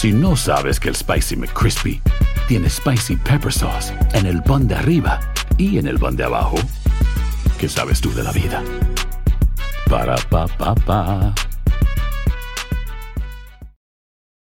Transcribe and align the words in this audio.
Si 0.00 0.12
no 0.12 0.36
sabes 0.36 0.78
que 0.78 0.88
el 0.88 0.94
Spicy 0.94 1.34
McCrispy 1.34 2.00
tiene 2.46 2.68
Spicy 2.68 3.16
Pepper 3.16 3.50
Sauce 3.50 3.90
en 4.14 4.26
el 4.26 4.40
pan 4.42 4.68
de 4.68 4.76
arriba 4.76 5.18
y 5.58 5.76
en 5.76 5.88
el 5.88 5.98
pan 5.98 6.14
de 6.14 6.22
abajo, 6.22 6.56
¿qué 7.58 7.68
sabes 7.68 8.00
tú 8.00 8.14
de 8.14 8.22
la 8.22 8.30
vida? 8.30 8.62
Para, 9.90 10.16
pa, 10.30 10.46
pa, 10.46 10.74
pa. 10.76 11.34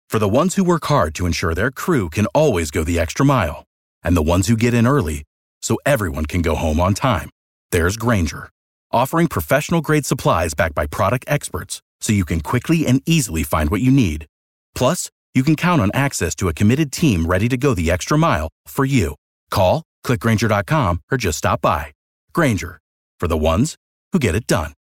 For 0.09 0.19
the 0.19 0.27
ones 0.27 0.55
who 0.55 0.63
work 0.65 0.85
hard 0.87 1.15
to 1.15 1.25
ensure 1.25 1.53
their 1.53 1.71
crew 1.71 2.09
can 2.09 2.25
always 2.33 2.69
go 2.69 2.83
the 2.83 2.99
extra 2.99 3.25
mile, 3.25 3.63
and 4.03 4.17
the 4.17 4.21
ones 4.21 4.47
who 4.47 4.57
get 4.57 4.73
in 4.73 4.85
early 4.85 5.23
so 5.61 5.77
everyone 5.85 6.25
can 6.25 6.41
go 6.41 6.55
home 6.55 6.81
on 6.81 6.93
time, 6.93 7.29
there's 7.71 7.95
Grainger, 7.95 8.49
offering 8.91 9.27
professional 9.27 9.79
grade 9.79 10.05
supplies 10.05 10.53
backed 10.53 10.75
by 10.75 10.85
product 10.85 11.23
experts 11.29 11.81
so 12.05 12.13
you 12.13 12.23
can 12.23 12.39
quickly 12.39 12.85
and 12.85 13.01
easily 13.07 13.41
find 13.41 13.71
what 13.71 13.81
you 13.81 13.91
need. 13.91 14.27
Plus, 14.75 15.09
you 15.33 15.41
can 15.41 15.55
count 15.55 15.81
on 15.81 15.89
access 15.93 16.35
to 16.35 16.47
a 16.47 16.53
committed 16.53 16.91
team 16.91 17.25
ready 17.25 17.49
to 17.49 17.57
go 17.57 17.73
the 17.73 17.89
extra 17.89 18.17
mile 18.17 18.49
for 18.67 18.85
you. 18.85 19.15
Call, 19.49 19.83
clickgrainger.com, 20.05 21.01
or 21.11 21.17
just 21.17 21.39
stop 21.39 21.61
by. 21.61 21.91
Grainger, 22.31 22.79
for 23.19 23.27
the 23.27 23.37
ones 23.37 23.75
who 24.13 24.19
get 24.19 24.35
it 24.35 24.45
done. 24.45 24.73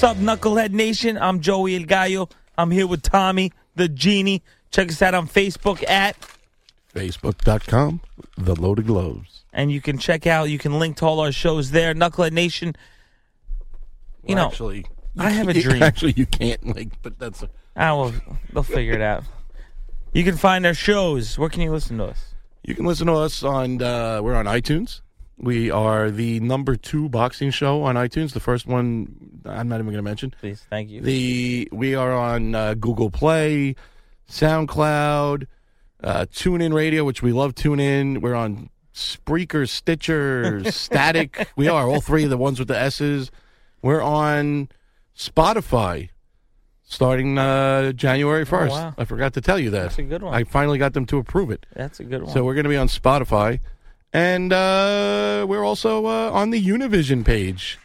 What's 0.00 0.16
up, 0.16 0.16
Knucklehead 0.16 0.70
Nation? 0.70 1.18
I'm 1.18 1.40
Joey 1.40 1.76
El 1.76 1.82
Gallo. 1.82 2.30
I'm 2.56 2.70
here 2.70 2.86
with 2.86 3.02
Tommy, 3.02 3.52
the 3.74 3.86
genie. 3.86 4.42
Check 4.70 4.88
us 4.88 5.02
out 5.02 5.12
on 5.12 5.28
Facebook 5.28 5.86
at, 5.86 6.16
Facebook.com, 6.94 8.00
The 8.38 8.58
Loaded 8.58 8.86
Gloves. 8.86 9.44
and 9.52 9.70
you 9.70 9.82
can 9.82 9.98
check 9.98 10.26
out, 10.26 10.44
you 10.44 10.56
can 10.56 10.78
link 10.78 10.96
to 10.96 11.04
all 11.04 11.20
our 11.20 11.32
shows 11.32 11.72
there. 11.72 11.92
Knucklehead 11.92 12.32
Nation. 12.32 12.74
You 14.26 14.36
know, 14.36 14.46
actually, 14.46 14.86
I 15.18 15.28
have 15.28 15.48
a 15.48 15.52
dream. 15.60 15.82
Actually, 15.82 16.12
you 16.12 16.24
can't, 16.24 16.74
like, 16.74 16.88
but 17.02 17.18
that's. 17.18 17.42
A, 17.42 17.50
Ah, 17.76 17.94
well, 17.94 18.14
they'll 18.54 18.62
figure 18.62 18.94
it 18.94 19.02
out. 19.02 19.24
You 20.14 20.24
can 20.24 20.38
find 20.38 20.64
our 20.64 20.72
shows. 20.72 21.38
Where 21.38 21.50
can 21.50 21.60
you 21.60 21.72
listen 21.72 21.98
to 21.98 22.06
us? 22.06 22.32
you 22.62 22.74
can 22.74 22.86
listen 22.86 23.06
to 23.08 23.16
us 23.16 23.42
on, 23.42 23.82
uh, 23.82 24.22
we're 24.22 24.34
on 24.34 24.46
iTunes. 24.46 25.02
We 25.36 25.70
are 25.70 26.10
the 26.10 26.40
number 26.40 26.76
two 26.76 27.08
boxing 27.10 27.50
show 27.50 27.82
on 27.82 27.96
iTunes. 27.96 28.32
The 28.32 28.40
first 28.40 28.66
one, 28.66 29.29
I'm 29.44 29.68
not 29.68 29.76
even 29.76 29.86
going 29.86 29.96
to 29.96 30.02
mention. 30.02 30.34
Please, 30.40 30.64
thank 30.70 30.90
you. 30.90 31.00
The 31.00 31.68
We 31.72 31.94
are 31.94 32.12
on 32.12 32.54
uh, 32.54 32.74
Google 32.74 33.10
Play, 33.10 33.76
SoundCloud, 34.28 35.46
uh, 36.02 36.26
TuneIn 36.32 36.72
Radio, 36.72 37.04
which 37.04 37.22
we 37.22 37.32
love 37.32 37.54
TuneIn. 37.54 38.20
We're 38.20 38.34
on 38.34 38.70
Spreaker, 38.94 39.68
Stitcher, 39.68 40.64
Static. 40.70 41.48
We 41.56 41.68
are 41.68 41.88
all 41.88 42.00
three 42.00 42.24
of 42.24 42.30
the 42.30 42.38
ones 42.38 42.58
with 42.58 42.68
the 42.68 42.78
S's. 42.78 43.30
We're 43.82 44.02
on 44.02 44.68
Spotify 45.16 46.10
starting 46.82 47.38
uh, 47.38 47.92
January 47.92 48.44
1st. 48.44 48.70
wow. 48.70 48.94
I 48.98 49.04
forgot 49.04 49.34
to 49.34 49.40
tell 49.40 49.58
you 49.58 49.70
that. 49.70 49.82
That's 49.82 49.98
a 49.98 50.02
good 50.02 50.22
one. 50.22 50.34
I 50.34 50.44
finally 50.44 50.78
got 50.78 50.92
them 50.92 51.06
to 51.06 51.18
approve 51.18 51.50
it. 51.50 51.64
That's 51.74 52.00
a 52.00 52.04
good 52.04 52.24
one. 52.24 52.32
So 52.32 52.44
we're 52.44 52.54
going 52.54 52.64
to 52.64 52.70
be 52.70 52.76
on 52.76 52.88
Spotify. 52.88 53.60
And 54.12 54.52
uh, 54.52 55.46
we're 55.48 55.64
also 55.64 56.06
uh, 56.06 56.30
on 56.32 56.50
the 56.50 56.62
Univision 56.62 57.24
page 57.24 57.78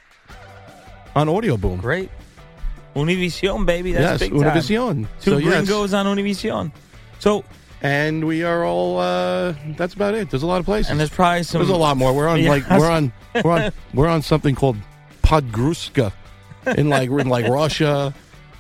on 1.15 1.29
Audio 1.29 1.57
Boom. 1.57 1.79
Great. 1.79 2.09
Univision, 2.95 3.65
baby. 3.65 3.91
That's 3.91 4.21
yes, 4.21 4.29
big 4.31 4.39
time. 4.41 4.51
Univision. 4.57 5.07
Two 5.21 5.31
So, 5.31 5.37
yes. 5.37 5.65
gringos 5.65 5.93
on 5.93 6.05
Univision. 6.05 6.71
So, 7.19 7.43
and 7.81 8.25
we 8.25 8.43
are 8.43 8.63
all. 8.63 8.99
Uh, 8.99 9.53
that's 9.77 9.93
about 9.93 10.13
it. 10.15 10.29
There's 10.29 10.43
a 10.43 10.47
lot 10.47 10.59
of 10.59 10.65
places. 10.65 10.91
and 10.91 10.99
there's 10.99 11.09
probably 11.09 11.43
some. 11.43 11.59
There's 11.59 11.69
a 11.69 11.75
lot 11.75 11.97
more. 11.97 12.13
We're 12.13 12.27
on 12.27 12.39
Yeah. 12.41 12.49
like 12.49 12.69
we're 12.69 12.89
on 12.89 13.11
we're 13.43 13.51
on 13.51 13.71
we're 13.93 14.07
on 14.07 14.21
something 14.21 14.55
called 14.55 14.77
Podgruska 15.23 16.13
in 16.77 16.89
like 16.89 17.09
in 17.09 17.27
like 17.27 17.47
Russia, 17.47 18.13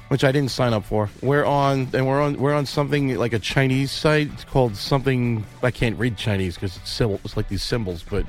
which 0.09 0.23
I 0.23 0.31
didn't 0.31 0.51
sign 0.51 0.73
up 0.73 0.83
for. 0.85 1.09
We're 1.21 1.45
on 1.45 1.87
and 1.93 2.05
we're 2.05 2.21
on 2.21 2.37
we're 2.37 2.53
on 2.53 2.65
something 2.65 3.15
like 3.15 3.33
a 3.33 3.39
Chinese 3.39 3.91
site 3.91 4.29
It's 4.33 4.43
called 4.43 4.75
something 4.75 5.45
I 5.63 5.71
can't 5.71 5.97
read 5.97 6.17
Chinese 6.17 6.55
because 6.55 6.75
it's 6.77 7.01
it's 7.01 7.37
like 7.37 7.47
these 7.47 7.63
symbols. 7.63 8.03
But 8.03 8.25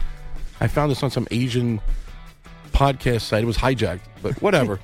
I 0.61 0.69
found 0.69 0.91
this 0.93 1.03
on 1.03 1.11
some 1.11 1.27
Asian 1.33 1.81
podcast 2.77 3.23
site. 3.23 3.43
It 3.43 3.47
was 3.47 3.57
hijacked, 3.59 4.01
but 4.23 4.41
whatever. 4.43 4.79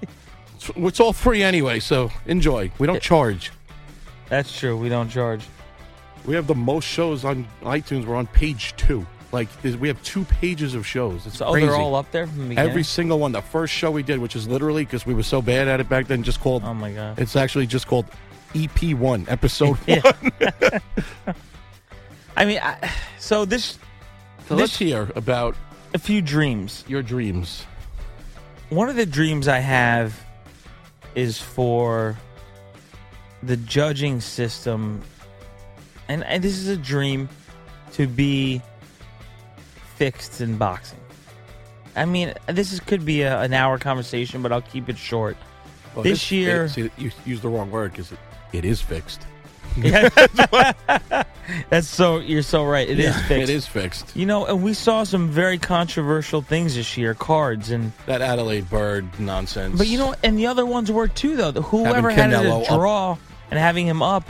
it's, 0.56 0.70
it's 0.76 1.00
all 1.00 1.12
free 1.12 1.42
anyway, 1.42 1.78
so 1.80 2.10
enjoy. 2.26 2.70
We 2.78 2.86
don't 2.86 3.02
charge. 3.02 3.52
That's 4.28 4.58
true. 4.58 4.76
We 4.76 4.88
don't 4.88 5.08
charge. 5.10 5.44
We 6.24 6.34
have 6.34 6.46
the 6.46 6.54
most 6.54 6.86
shows 6.86 7.24
on 7.24 7.46
iTunes. 7.62 8.06
We're 8.06 8.16
on 8.16 8.26
page 8.28 8.74
two. 8.76 9.06
Like 9.32 9.48
we 9.80 9.88
have 9.88 10.02
two 10.02 10.24
pages 10.24 10.74
of 10.74 10.86
shows. 10.86 11.26
It's 11.26 11.38
So, 11.38 11.46
oh, 11.46 11.54
they're 11.54 11.74
all 11.74 11.94
up 11.94 12.10
there 12.12 12.26
from 12.26 12.50
the? 12.50 12.56
Every 12.58 12.84
single 12.84 13.18
one. 13.18 13.32
The 13.32 13.40
first 13.42 13.72
show 13.72 13.90
we 13.90 14.02
did, 14.02 14.18
which 14.18 14.36
is 14.36 14.46
literally 14.46 14.84
because 14.84 15.06
we 15.06 15.14
were 15.14 15.22
so 15.22 15.40
bad 15.42 15.68
at 15.68 15.80
it 15.80 15.88
back 15.88 16.06
then, 16.06 16.22
just 16.22 16.40
called. 16.40 16.62
Oh, 16.64 16.74
my 16.74 16.92
God. 16.92 17.18
It's 17.18 17.34
actually 17.34 17.66
just 17.66 17.86
called 17.86 18.06
EP 18.54 18.92
one, 18.94 19.24
episode 19.28 19.76
one. 19.86 20.32
I 22.36 22.44
mean, 22.44 22.60
I, 22.62 22.90
so 23.18 23.44
this, 23.44 23.78
So 24.48 24.54
let's 24.54 24.76
hear 24.76 25.10
about 25.16 25.56
a 25.94 25.98
few 25.98 26.22
dreams. 26.22 26.84
your 26.88 27.02
dreams. 27.02 27.66
One 28.72 28.88
of 28.88 28.96
the 28.96 29.04
dreams 29.04 29.48
I 29.48 29.58
have 29.58 30.18
is 31.14 31.38
for 31.38 32.16
the 33.42 33.58
judging 33.58 34.18
system, 34.22 35.02
and, 36.08 36.24
and 36.24 36.42
this 36.42 36.56
is 36.56 36.68
a 36.68 36.76
dream 36.78 37.28
to 37.92 38.06
be 38.06 38.62
fixed 39.96 40.40
in 40.40 40.56
boxing. 40.56 41.00
I 41.96 42.06
mean, 42.06 42.32
this 42.46 42.72
is, 42.72 42.80
could 42.80 43.04
be 43.04 43.20
a, 43.20 43.42
an 43.42 43.52
hour 43.52 43.76
conversation, 43.76 44.40
but 44.40 44.52
I'll 44.52 44.62
keep 44.62 44.88
it 44.88 44.96
short. 44.96 45.36
Well, 45.94 46.02
this 46.02 46.32
year, 46.32 46.66
see, 46.66 46.90
you 46.96 47.10
used 47.26 47.42
the 47.42 47.50
wrong 47.50 47.70
word 47.70 47.90
because 47.90 48.10
it, 48.10 48.18
it 48.54 48.64
is 48.64 48.80
fixed. 48.80 49.26
That's 51.70 51.88
so 51.88 52.18
you're 52.18 52.42
so 52.42 52.64
right. 52.64 52.88
It 52.88 52.98
is 52.98 53.06
Yeah, 53.06 53.26
fixed. 53.26 53.50
It 53.50 53.54
is 53.54 53.66
fixed. 53.66 54.16
You 54.16 54.26
know, 54.26 54.46
and 54.46 54.62
we 54.62 54.74
saw 54.74 55.04
some 55.04 55.28
very 55.28 55.58
controversial 55.58 56.40
things 56.42 56.76
this 56.76 56.96
year, 56.96 57.14
cards 57.14 57.70
and 57.70 57.92
That 58.06 58.22
Adelaide 58.22 58.68
Byrd 58.70 59.06
nonsense. 59.18 59.76
but 59.76 59.86
you 59.88 59.98
know, 59.98 60.14
and 60.22 60.38
the 60.38 60.46
other 60.46 60.64
ones 60.66 60.90
were 60.90 61.08
too 61.08 61.36
though. 61.36 61.52
Whoever 61.52 62.10
had 62.10 62.30
it 62.30 62.34
Canelo 62.34 62.62
up. 62.62 62.68
draw 62.68 63.16
and 63.50 63.58
having 63.58 63.86
him 63.86 64.02
up, 64.02 64.24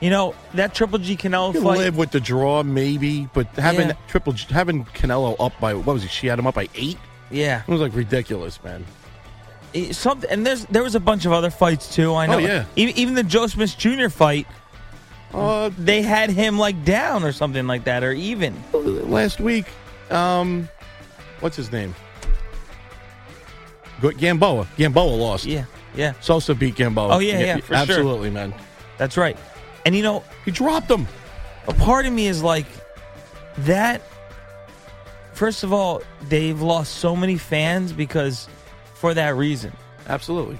you 0.00 0.10
know, 0.10 0.34
that 0.54 0.74
Triple 0.74 0.98
G 0.98 1.16
Canelo 1.16 1.48
You 1.48 1.60
can 1.60 1.62
fight. 1.62 1.78
live 1.78 1.96
with 1.96 2.10
the 2.10 2.20
draw, 2.20 2.62
maybe, 2.62 3.28
but 3.32 3.46
having 3.56 3.88
Yeah. 3.88 3.94
Triple 4.08 4.32
G, 4.34 4.46
having 4.52 4.84
Canelo 4.86 5.36
up 5.40 5.58
by 5.60 5.74
what 5.74 5.86
was 5.94 6.02
he? 6.02 6.08
She 6.08 6.26
had 6.26 6.38
him 6.38 6.46
up 6.46 6.54
by 6.54 6.68
eight. 6.74 6.98
Yeah, 7.30 7.62
It 7.66 7.70
was 7.70 7.80
like 7.80 7.94
ridiculous, 7.94 8.62
man. 8.62 8.84
something, 9.92 10.28
and 10.30 10.44
there's 10.46 10.66
there 10.66 10.82
was 10.82 10.94
a 10.94 11.00
bunch 11.00 11.24
of 11.24 11.32
other 11.32 11.48
fights 11.50 11.94
too. 11.94 12.12
I 12.12 12.26
oh, 12.26 12.32
know. 12.32 12.36
Oh, 12.36 12.40
yeah. 12.40 12.64
Even, 12.76 12.96
even 12.98 13.14
the 13.14 13.22
Joe 13.22 13.46
Smith 13.46 13.76
Jr. 13.78 14.08
fight, 14.10 14.46
Uh, 15.34 15.70
they 15.78 16.02
had 16.02 16.30
him 16.30 16.58
like 16.58 16.84
down 16.84 17.24
or 17.24 17.32
something 17.32 17.66
like 17.66 17.84
that, 17.84 18.04
or 18.04 18.12
even. 18.12 18.54
last 18.72 19.40
week, 19.40 19.66
um, 20.10 20.68
what's 21.40 21.56
his 21.56 21.72
name? 21.72 21.94
Gamboa. 24.18 24.66
Gamboa 24.76 25.14
lost. 25.14 25.44
Yeah, 25.44 25.64
yeah, 25.94 26.12
Sosa 26.20 26.54
beat 26.54 26.74
Gamboa. 26.74 27.14
Oh, 27.14 27.18
yeah, 27.20 27.38
yeah, 27.38 27.56
for 27.58 27.66
sure. 27.68 27.76
absolutely, 27.76 28.30
man. 28.30 28.52
that's 28.98 29.16
right. 29.16 29.36
And 29.86 29.94
you 29.94 30.02
know, 30.02 30.24
He 30.44 30.50
dropped 30.50 30.90
him. 30.90 31.06
a 31.68 31.74
part 31.74 32.06
of 32.06 32.12
me 32.12 32.26
is 32.26 32.42
like 32.42 32.66
that. 33.58 34.02
First 35.34 35.62
of 35.64 35.72
all, 35.72 36.02
they've 36.28 36.60
lost 36.60 36.96
so 36.96 37.16
many 37.16 37.36
fans 37.38 37.92
because 37.92 38.48
for 38.94 39.14
that 39.14 39.34
reason. 39.36 39.72
Absolutely. 40.08 40.58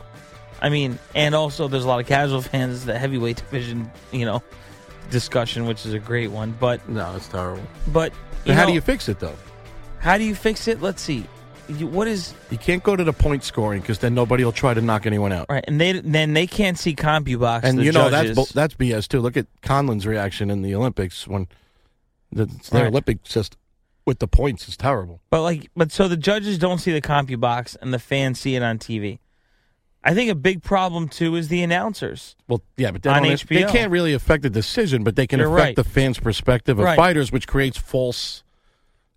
I 0.62 0.68
mean, 0.70 0.98
and 1.14 1.34
also 1.34 1.66
there's 1.68 1.84
a 1.84 1.88
lot 1.88 2.00
of 2.00 2.06
casual 2.06 2.40
fans. 2.40 2.84
The 2.86 2.96
heavyweight 2.98 3.36
division, 3.38 3.90
you 4.12 4.24
know, 4.24 4.42
discussion, 5.10 5.66
which 5.66 5.84
is 5.84 5.92
a 5.92 5.98
great 5.98 6.30
one. 6.30 6.56
But 6.58 6.88
No, 6.88 7.14
it's 7.16 7.28
terrible. 7.28 7.62
but 7.88 8.12
But 8.46 8.54
how 8.54 8.62
know, 8.62 8.68
do 8.68 8.72
you 8.74 8.80
fix 8.80 9.08
it 9.08 9.18
though? 9.18 9.34
how 9.98 10.16
do 10.18 10.24
you 10.24 10.34
fix 10.34 10.68
it? 10.68 10.80
Let's 10.80 11.02
see. 11.02 11.26
You, 11.68 11.86
what 11.86 12.08
is 12.08 12.34
You 12.50 12.58
can't 12.58 12.82
go 12.82 12.96
to 12.96 13.04
the 13.04 13.12
point 13.12 13.44
scoring 13.44 13.80
because 13.80 13.98
then 14.00 14.14
nobody 14.14 14.44
will 14.44 14.52
try 14.52 14.74
to 14.74 14.80
knock 14.80 15.06
anyone 15.06 15.32
out. 15.32 15.46
right? 15.48 15.64
And 15.68 15.80
they 15.80 15.92
then 16.00 16.32
they 16.34 16.46
can't 16.46 16.78
see 16.78 16.94
CompuBox. 16.94 17.60
And 17.64 17.78
the 17.78 17.84
you 17.84 17.92
know 17.92 18.08
judges. 18.10 18.36
that's 18.36 18.52
that's 18.52 18.74
BS 18.74 19.08
too. 19.08 19.20
Look 19.20 19.36
at 19.36 19.46
Conlan's 19.62 20.06
reaction 20.06 20.50
in 20.50 20.62
the 20.62 20.74
Olympics 20.74 21.26
when 21.28 21.46
the, 22.32 22.46
their 22.70 22.84
Right. 22.84 22.88
Olympic 22.90 23.18
system 23.24 23.58
with 24.06 24.18
the 24.18 24.26
points 24.28 24.68
is 24.68 24.76
terrible. 24.76 25.20
But 25.30 25.42
like, 25.42 25.70
but 25.76 25.92
so 25.92 26.08
the 26.08 26.16
judges 26.16 26.58
don't 26.58 26.78
see 26.78 26.92
the 26.92 27.00
CompuBox, 27.02 27.76
and 27.80 27.92
the 27.94 27.98
fans 28.00 28.40
see 28.40 28.56
it 28.56 28.62
on 28.62 28.78
TV. 28.78 29.18
I 30.04 30.14
think 30.14 30.30
a 30.30 30.34
big 30.34 30.62
problem 30.62 31.08
too 31.08 31.36
is 31.36 31.48
the 31.48 31.62
announcers. 31.62 32.34
Well, 32.48 32.62
yeah, 32.76 32.90
but 32.90 33.02
they, 33.02 33.10
On 33.10 33.22
don't- 33.22 33.48
they 33.48 33.64
can't 33.64 33.90
really 33.92 34.14
affect 34.14 34.42
the 34.42 34.50
decision, 34.50 35.04
but 35.04 35.14
they 35.16 35.26
can 35.26 35.38
You're 35.38 35.54
affect 35.54 35.64
right. 35.64 35.76
the 35.76 35.84
fans' 35.84 36.18
perspective 36.18 36.78
of 36.78 36.84
Right. 36.84 36.96
fighters, 36.96 37.30
which 37.30 37.46
creates 37.46 37.78
false. 37.78 38.42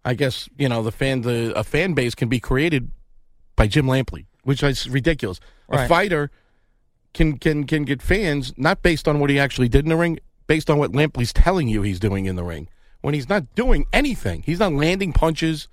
I 0.03 0.13
guess 0.13 0.47
you 0.57 0.69
know 0.69 0.83
the 0.83 0.91
fan 0.91 1.21
the 1.21 1.51
a 1.57 1.63
fan 1.63 1.93
base 1.93 2.13
can 2.13 2.29
be 2.29 2.39
created 2.39 2.91
by 3.55 3.65
Jim 3.67 3.87
Lampley, 3.87 4.25
which 4.43 4.61
is 4.61 4.87
ridiculous. 4.87 5.39
A 5.69 5.87
fighter 5.87 6.29
can 7.15 7.39
can 7.39 7.63
can 7.63 7.83
get 7.83 8.03
fans 8.03 8.53
not 8.55 8.83
based 8.83 9.07
on 9.07 9.19
what 9.19 9.31
he 9.31 9.39
actually 9.39 9.67
did 9.69 9.83
in 9.85 9.89
the 9.89 9.95
ring, 9.95 10.19
based 10.45 10.69
on 10.69 10.77
what 10.77 10.91
Lampley's 10.91 11.33
telling 11.33 11.67
you 11.67 11.81
he's 11.81 11.99
doing 11.99 12.25
in 12.25 12.35
the 12.35 12.43
ring. 12.43 12.67
When 13.01 13.15
he's 13.15 13.27
not 13.29 13.55
doing 13.55 13.87
anything, 13.91 14.43
he's 14.45 14.59
not 14.59 14.73
landing 14.73 15.11
punches. 15.13 15.67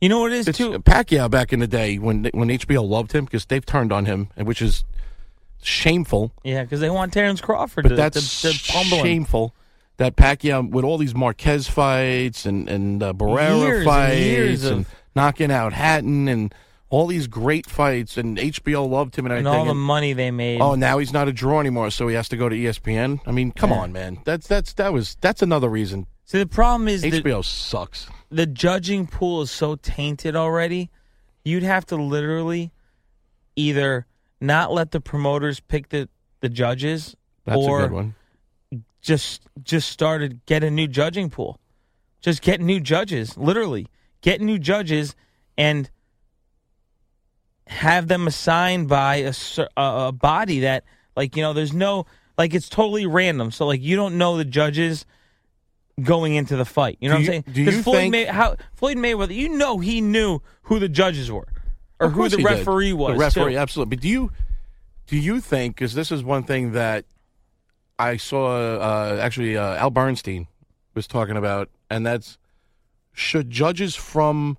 You 0.00 0.08
know 0.08 0.20
what 0.20 0.32
it 0.32 0.38
is 0.38 0.48
It's 0.48 0.58
too. 0.58 0.72
Pacquiao 0.80 1.30
back 1.30 1.52
in 1.52 1.60
the 1.60 1.66
day 1.66 1.98
when 1.98 2.24
when 2.32 2.48
HBO 2.48 2.86
loved 2.86 3.12
him 3.12 3.24
because 3.24 3.46
they've 3.46 3.64
turned 3.64 3.92
on 3.92 4.04
him, 4.04 4.28
which 4.36 4.60
is 4.60 4.84
shameful. 5.62 6.32
Yeah, 6.44 6.62
because 6.62 6.80
they 6.80 6.90
want 6.90 7.12
Terrence 7.12 7.40
Crawford 7.40 7.84
But 7.84 7.88
to, 7.90 7.94
that's 7.96 8.42
to, 8.42 8.48
to 8.50 8.54
shameful 8.54 9.54
that 9.96 10.16
Pacquiao 10.16 10.70
with 10.70 10.84
all 10.84 10.98
these 10.98 11.14
Marquez 11.14 11.68
fights 11.68 12.44
and 12.46 12.68
and 12.68 13.02
uh, 13.02 13.12
Barrera 13.12 13.58
Years 13.58 13.76
and 13.78 13.84
fights 13.86 14.64
of- 14.64 14.72
and 14.72 14.86
knocking 15.14 15.50
out 15.50 15.72
Hatton 15.72 16.28
and 16.28 16.54
all 16.88 17.06
these 17.06 17.26
great 17.26 17.66
fights 17.66 18.16
and 18.16 18.38
HBO 18.38 18.88
loved 18.88 19.16
him 19.16 19.26
and 19.26 19.34
and 19.34 19.46
everything. 19.46 19.58
all 19.58 19.64
the 19.64 19.70
and- 19.72 19.80
money 19.80 20.12
they 20.12 20.30
made. 20.30 20.60
oh, 20.60 20.74
now 20.74 20.98
he's 20.98 21.12
not 21.12 21.26
a 21.28 21.32
draw 21.32 21.60
anymore, 21.60 21.90
so 21.90 22.06
he 22.08 22.14
has 22.14 22.28
to 22.28 22.36
go 22.36 22.48
to 22.48 22.56
ESPN. 22.56 23.20
I 23.26 23.32
mean, 23.32 23.50
come 23.52 23.70
Yeah. 23.70 23.78
on, 23.80 23.92
man. 23.92 24.18
That's 24.24 24.46
that's 24.46 24.72
that 24.74 24.92
was 24.92 25.16
that's 25.20 25.42
another 25.42 25.68
reason. 25.68 26.06
See, 26.24 26.38
the 26.38 26.46
problem 26.46 26.88
is 26.88 27.02
HBO 27.04 27.42
sucks. 27.44 28.08
the 28.30 28.46
judging 28.46 29.06
pool 29.06 29.42
is 29.42 29.50
so 29.50 29.76
tainted 29.76 30.34
already. 30.36 30.90
You'd 31.44 31.62
have 31.62 31.86
to 31.86 31.96
literally 31.96 32.72
either 33.54 34.06
not 34.40 34.72
let 34.72 34.90
the 34.90 35.00
promoters 35.00 35.60
pick 35.60 35.88
the, 35.90 36.08
the 36.40 36.48
judges, 36.48 37.16
That's 37.44 37.56
or 37.56 37.78
a 37.80 37.82
good 37.84 37.92
one. 37.92 38.14
just 39.00 39.42
just 39.62 39.88
started 39.90 40.40
get 40.46 40.62
a 40.64 40.70
new 40.70 40.88
judging 40.88 41.30
pool. 41.30 41.58
Just 42.20 42.42
get 42.42 42.60
new 42.60 42.80
judges, 42.80 43.36
literally 43.36 43.86
get 44.20 44.40
new 44.40 44.58
judges, 44.58 45.14
and 45.56 45.88
have 47.66 48.08
them 48.08 48.26
assigned 48.26 48.88
by 48.88 49.16
a, 49.16 49.34
a, 49.76 50.06
a 50.08 50.12
body 50.12 50.60
that, 50.60 50.84
like 51.16 51.36
you 51.36 51.42
know, 51.42 51.52
there's 51.52 51.72
no 51.72 52.06
like 52.38 52.54
it's 52.54 52.68
totally 52.68 53.06
random. 53.06 53.50
So 53.50 53.66
like 53.66 53.82
you 53.82 53.96
don't 53.96 54.18
know 54.18 54.36
the 54.36 54.44
judges 54.44 55.06
going 56.02 56.34
into 56.34 56.56
the 56.56 56.64
fight. 56.64 56.98
You 57.00 57.08
know 57.08 57.14
what 57.16 57.20
I'm 57.20 57.26
saying? 57.26 57.44
do 57.52 57.62
you 57.62 57.82
Floyd 57.82 57.96
think- 57.96 58.12
May, 58.12 58.24
how 58.26 58.56
Floyd 58.74 58.98
Mayweather, 58.98 59.34
you 59.34 59.48
know, 59.48 59.78
he 59.78 60.00
knew 60.00 60.40
who 60.62 60.78
the 60.78 60.88
judges 60.88 61.30
were 61.30 61.48
or 61.98 62.10
who 62.10 62.28
the 62.28 62.36
he 62.36 62.42
did. 62.42 62.50
referee 62.50 62.92
was. 62.92 63.14
The 63.14 63.18
referee, 63.18 63.52
too. 63.54 63.58
absolutely. 63.58 63.96
But 63.96 64.02
do 64.02 64.08
you 64.08 64.30
do 65.06 65.16
you 65.16 65.40
think? 65.40 65.76
Because 65.76 65.94
this 65.94 66.12
is 66.12 66.22
one 66.22 66.42
thing 66.42 66.72
that 66.72 67.04
I 67.98 68.16
saw. 68.16 68.76
Uh, 68.78 69.18
actually, 69.20 69.56
uh, 69.56 69.76
Al 69.76 69.90
Bernstein 69.90 70.46
was 70.94 71.06
talking 71.06 71.36
about, 71.36 71.70
and 71.90 72.04
that's 72.04 72.38
should 73.12 73.50
judges 73.50 73.94
from 73.94 74.58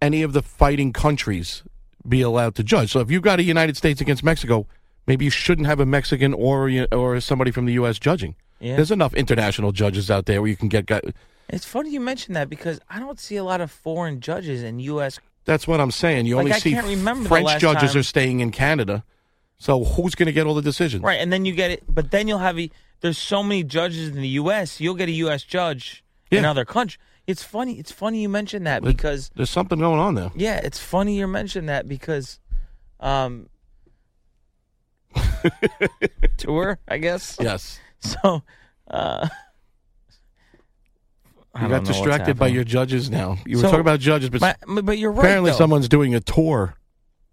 any 0.00 0.22
of 0.22 0.32
the 0.32 0.42
fighting 0.42 0.92
countries 0.92 1.64
be 2.08 2.22
allowed 2.22 2.54
to 2.56 2.62
judge? 2.62 2.92
So 2.92 3.00
if 3.00 3.10
you've 3.10 3.22
got 3.22 3.38
a 3.38 3.42
United 3.42 3.76
States 3.76 4.00
against 4.00 4.22
Mexico, 4.24 4.66
maybe 5.06 5.24
you 5.24 5.30
shouldn't 5.30 5.66
have 5.66 5.80
a 5.80 5.86
Mexican 5.86 6.34
or 6.34 6.70
or 6.92 7.20
somebody 7.20 7.50
from 7.50 7.66
the 7.66 7.72
U.S. 7.74 7.98
judging. 7.98 8.34
Yeah. 8.60 8.76
There's 8.76 8.90
enough 8.90 9.14
international 9.14 9.72
judges 9.72 10.10
out 10.10 10.26
there 10.26 10.40
where 10.40 10.48
you 10.50 10.56
can 10.56 10.68
get. 10.68 10.86
guy- 10.86 11.00
It's 11.48 11.64
funny 11.64 11.90
you 11.90 12.00
mentioned 12.00 12.36
that 12.36 12.48
because 12.48 12.80
I 12.88 13.00
don't 13.00 13.18
see 13.18 13.36
a 13.36 13.44
lot 13.44 13.60
of 13.60 13.70
foreign 13.70 14.20
judges 14.20 14.62
in 14.62 14.78
U.S. 14.80 15.18
That's 15.44 15.66
what 15.66 15.80
I'm 15.80 15.90
saying. 15.90 16.26
You 16.26 16.36
Like, 16.36 16.42
only 16.44 16.52
I 16.52 16.58
see 16.58 16.70
can't 16.72 16.86
remember 16.86 17.28
French 17.28 17.58
judges 17.60 17.92
time- 17.92 18.00
are 18.00 18.04
staying 18.04 18.40
in 18.40 18.52
Canada. 18.52 19.02
So 19.58 19.84
who's 19.84 20.14
going 20.16 20.26
to 20.26 20.32
get 20.32 20.46
all 20.46 20.54
the 20.54 20.62
decisions? 20.62 21.02
Right, 21.04 21.20
and 21.20 21.32
then 21.32 21.44
you 21.44 21.52
get 21.54 21.70
it, 21.70 21.82
but 21.88 22.10
then 22.10 22.26
you'll 22.28 22.38
have 22.38 22.58
a, 22.58 22.68
there's 23.00 23.18
so 23.18 23.42
many 23.44 23.62
judges 23.62 24.08
in 24.08 24.16
the 24.20 24.28
U.S. 24.42 24.80
You'll 24.80 24.94
get 24.96 25.08
a 25.08 25.12
U.S. 25.26 25.42
judge 25.44 26.02
in 26.32 26.42
Yeah. 26.44 26.50
other 26.50 26.64
countries. 26.64 26.98
It's 27.26 27.42
funny. 27.44 27.78
It's 27.78 27.92
funny 27.92 28.20
you 28.22 28.28
mentioned 28.28 28.66
that 28.66 28.82
because 28.82 29.30
There's 29.36 29.50
something 29.50 29.78
going 29.78 30.00
on 30.00 30.14
there. 30.16 30.30
yeah, 30.34 30.56
it's 30.62 30.78
funny 30.78 31.16
you 31.18 31.26
mentioned 31.28 31.68
that 31.68 31.86
because, 31.88 32.40
um, 33.00 33.48
tour 36.36 36.78
I 36.88 36.98
guess. 36.98 37.36
Yes. 37.40 37.78
So, 38.04 38.42
uh, 38.90 39.28
I 41.54 41.60
You 41.60 41.60
don't 41.60 41.70
got 41.70 41.70
what's 41.82 41.90
distracted 41.90 42.36
by 42.36 42.46
happening. 42.46 42.54
your 42.56 42.64
judges 42.64 43.10
now. 43.10 43.38
You 43.46 43.58
were 43.58 43.62
So- 43.62 43.68
talking 43.68 43.80
about 43.80 44.00
judges, 44.00 44.28
but 44.30 44.56
But, 44.66 44.84
but 44.84 44.98
you're 44.98 45.12
right. 45.12 45.20
apparently 45.24 45.52
though. 45.52 45.56
someone's 45.56 45.88
doing 45.88 46.12
a 46.12 46.18
tour 46.20 46.74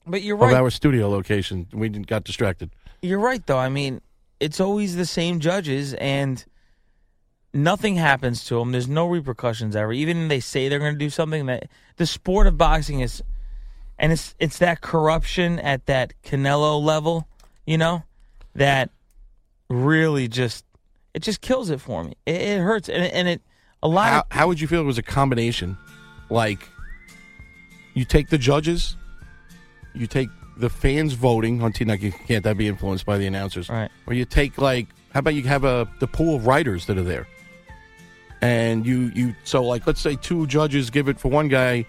But 0.06 0.22
you're 0.22 0.36
of 0.36 0.42
right. 0.42 0.54
our 0.54 0.70
studio 0.70 1.10
location. 1.10 1.66
We 1.74 1.90
didn't- 1.90 2.06
got 2.06 2.24
distracted. 2.24 2.70
You're 3.02 3.18
right, 3.19 3.44
though. 3.48 3.58
I 3.58 3.69
mean, 3.69 4.02
it's 4.40 4.60
always 4.60 4.96
the 4.96 5.08
same 5.08 5.40
judges, 5.40 5.96
and 5.96 6.46
nothing 7.54 7.96
happens 7.96 8.46
to 8.46 8.56
them. 8.56 8.72
There's 8.72 8.88
no 8.88 9.08
repercussions 9.08 9.76
ever. 9.76 9.94
Even 9.94 10.28
they 10.28 10.40
say 10.40 10.70
they're 10.70 10.80
going 10.80 10.94
to 10.94 11.00
do 11.00 11.10
something, 11.10 11.46
that 11.48 11.70
the 11.98 12.06
sport 12.06 12.48
of 12.48 12.58
boxing 12.58 13.00
is, 13.00 13.24
and 13.98 14.12
it's 14.12 14.36
it's 14.40 14.60
that 14.60 14.82
corruption 14.82 15.60
at 15.60 15.86
that 15.88 16.14
Canelo 16.24 16.82
level, 16.82 17.28
you 17.66 17.78
know, 17.78 18.04
that 18.56 18.90
really 19.70 20.28
just 20.28 20.66
it 21.14 21.22
just 21.22 21.42
kills 21.42 21.70
it 21.70 21.82
for 21.82 22.04
me. 22.04 22.14
It, 22.26 22.36
it 22.36 22.60
hurts, 22.60 22.90
and 22.90 23.04
it, 23.04 23.14
and 23.14 23.28
it 23.28 23.42
a 23.82 23.88
lot. 23.88 24.10
How, 24.10 24.20
of, 24.20 24.26
how 24.32 24.48
would 24.48 24.62
you 24.62 24.68
feel 24.68 24.82
it 24.82 24.86
was 24.86 24.98
a 24.98 25.04
combination? 25.04 25.78
Like, 26.30 26.70
you 27.94 28.06
take 28.06 28.30
the 28.30 28.38
judges, 28.38 28.96
you 29.94 30.08
take 30.08 30.30
the 30.58 30.70
fans 30.70 31.14
voting 31.14 31.62
on 31.64 31.74
team. 31.74 31.88
Like, 31.88 32.02
you 32.02 32.12
can't 32.12 32.44
that 32.44 32.58
be 32.58 32.68
influenced 32.68 33.06
by 33.06 33.18
the 33.18 33.26
announcers? 33.26 33.70
Right. 33.70 33.90
Or 34.06 34.14
you 34.14 34.26
take 34.26 34.58
like, 34.58 34.88
how 35.12 35.20
about 35.20 35.34
you 35.34 35.44
have 35.44 35.64
a 35.64 35.90
the 36.00 36.08
pool 36.08 36.36
of 36.36 36.46
writers 36.46 36.86
that 36.86 36.98
are 36.98 37.04
there, 37.04 37.28
and 38.42 38.86
you 38.86 39.12
you 39.16 39.36
so 39.44 39.64
like 39.64 39.86
let's 39.88 40.02
say 40.02 40.16
two 40.16 40.48
judges 40.48 40.90
give 40.90 41.10
it 41.10 41.19
for 41.19 41.30
one 41.30 41.48
guy, 41.48 41.86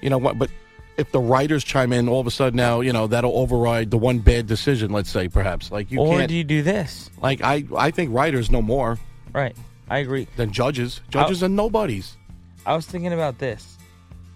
you 0.00 0.10
know 0.10 0.18
what? 0.18 0.38
But 0.38 0.50
if 0.98 1.10
the 1.12 1.20
writers 1.20 1.64
chime 1.64 1.92
in, 1.92 2.08
all 2.08 2.20
of 2.20 2.26
a 2.26 2.30
sudden 2.30 2.56
now 2.56 2.80
you 2.80 2.92
know 2.92 3.06
that'll 3.06 3.36
override 3.38 3.90
the 3.90 3.98
one 3.98 4.18
bad 4.18 4.46
decision. 4.46 4.90
Let's 4.92 5.10
say 5.10 5.28
perhaps 5.28 5.70
like 5.70 5.90
you 5.90 6.00
or 6.00 6.16
can't 6.18 6.28
do 6.28 6.34
you 6.34 6.44
do 6.44 6.62
this? 6.62 7.10
like 7.20 7.40
I 7.42 7.64
I 7.76 7.90
think 7.90 8.12
writers 8.12 8.50
know 8.50 8.62
more 8.62 8.98
Right. 9.32 9.56
I 9.88 9.98
agree. 9.98 10.26
than 10.36 10.52
judges. 10.52 11.00
Judges 11.10 11.42
are 11.42 11.48
nobodies. 11.48 12.16
I 12.64 12.74
was 12.74 12.86
thinking 12.86 13.12
about 13.12 13.38
this. 13.38 13.76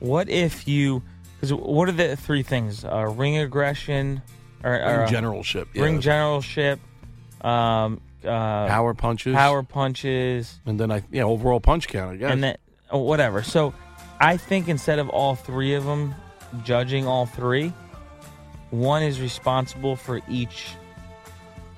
What 0.00 0.28
if 0.28 0.66
you? 0.68 1.02
Because 1.36 1.52
what 1.54 1.88
are 1.88 1.92
the 1.92 2.16
three 2.16 2.42
things? 2.42 2.84
Uh, 2.84 3.06
ring 3.14 3.38
aggression, 3.38 4.20
or, 4.64 4.74
or 4.74 5.02
uh, 5.02 5.06
generalship. 5.08 5.68
Yeah. 5.74 5.84
ring 5.84 6.00
generalship, 6.00 6.80
um, 7.42 8.00
uh, 8.24 8.66
power 8.66 8.94
punches, 8.94 9.34
power 9.34 9.62
punches, 9.62 10.60
and 10.66 10.78
then 10.80 10.90
I 10.90 11.02
yeah 11.10 11.24
overall 11.24 11.60
punch 11.60 11.88
count. 11.88 12.12
I 12.12 12.16
guess. 12.16 12.30
and 12.32 12.42
then 12.42 12.56
oh, 12.90 12.98
whatever. 12.98 13.42
So, 13.42 13.74
I 14.20 14.36
think 14.36 14.68
instead 14.68 14.98
of 14.98 15.08
all 15.08 15.34
three 15.34 15.74
of 15.74 15.84
them 15.84 16.14
judging 16.64 17.06
all 17.06 17.26
three, 17.26 17.72
one 18.70 19.02
is 19.02 19.20
responsible 19.20 19.96
for 19.96 20.20
each 20.28 20.68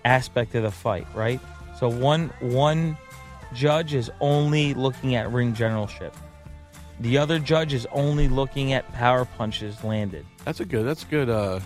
aspect 0.05 0.55
of 0.55 0.63
the 0.63 0.71
fight. 0.71 1.07
Right. 1.15 1.41
So 1.79 1.89
one 1.89 2.31
one 2.41 2.97
judge 3.55 3.95
is 3.95 4.11
only 4.21 4.75
looking 4.75 5.15
at 5.15 5.31
ring 5.33 5.55
generalship. 5.55 6.15
the 7.01 7.17
other 7.19 7.39
judge 7.39 7.73
is 7.73 7.87
only 7.93 8.29
looking 8.29 8.73
at 8.73 8.91
power 8.93 9.25
punches 9.25 9.83
landed. 9.85 10.27
That's 10.45 10.61
a 10.61 10.65
good. 10.65 10.85
That's 10.87 11.05
good. 11.05 11.29
Uh, 11.31 11.61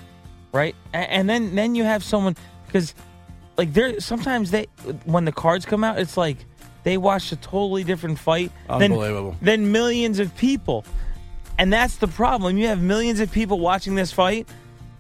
right? 0.52 0.75
A- 0.93 0.97
And 0.97 1.29
then 1.29 1.55
then 1.55 1.75
you 1.75 1.85
have 1.85 2.02
someone 2.05 2.37
because 2.67 2.95
like 3.56 3.73
there 3.73 4.00
sometimes 4.00 4.50
they 4.50 4.66
when 5.04 5.25
the 5.25 5.32
cards 5.32 5.64
come 5.64 5.85
out, 5.85 5.99
it's 5.99 6.16
like 6.16 6.38
they 6.85 6.97
watched 6.97 7.32
a 7.32 7.37
totally 7.37 7.85
different 7.85 8.18
fight 8.18 8.50
than 8.78 8.90
than 9.42 9.73
millions 9.73 10.18
of 10.18 10.37
people, 10.37 10.85
and 11.59 11.73
that's 11.73 11.97
the 11.97 12.09
problem. 12.09 12.56
You 12.56 12.68
have 12.68 12.80
millions 12.80 13.21
of 13.21 13.30
people 13.30 13.61
watching 13.61 13.94
this 13.94 14.12
fight, 14.12 14.49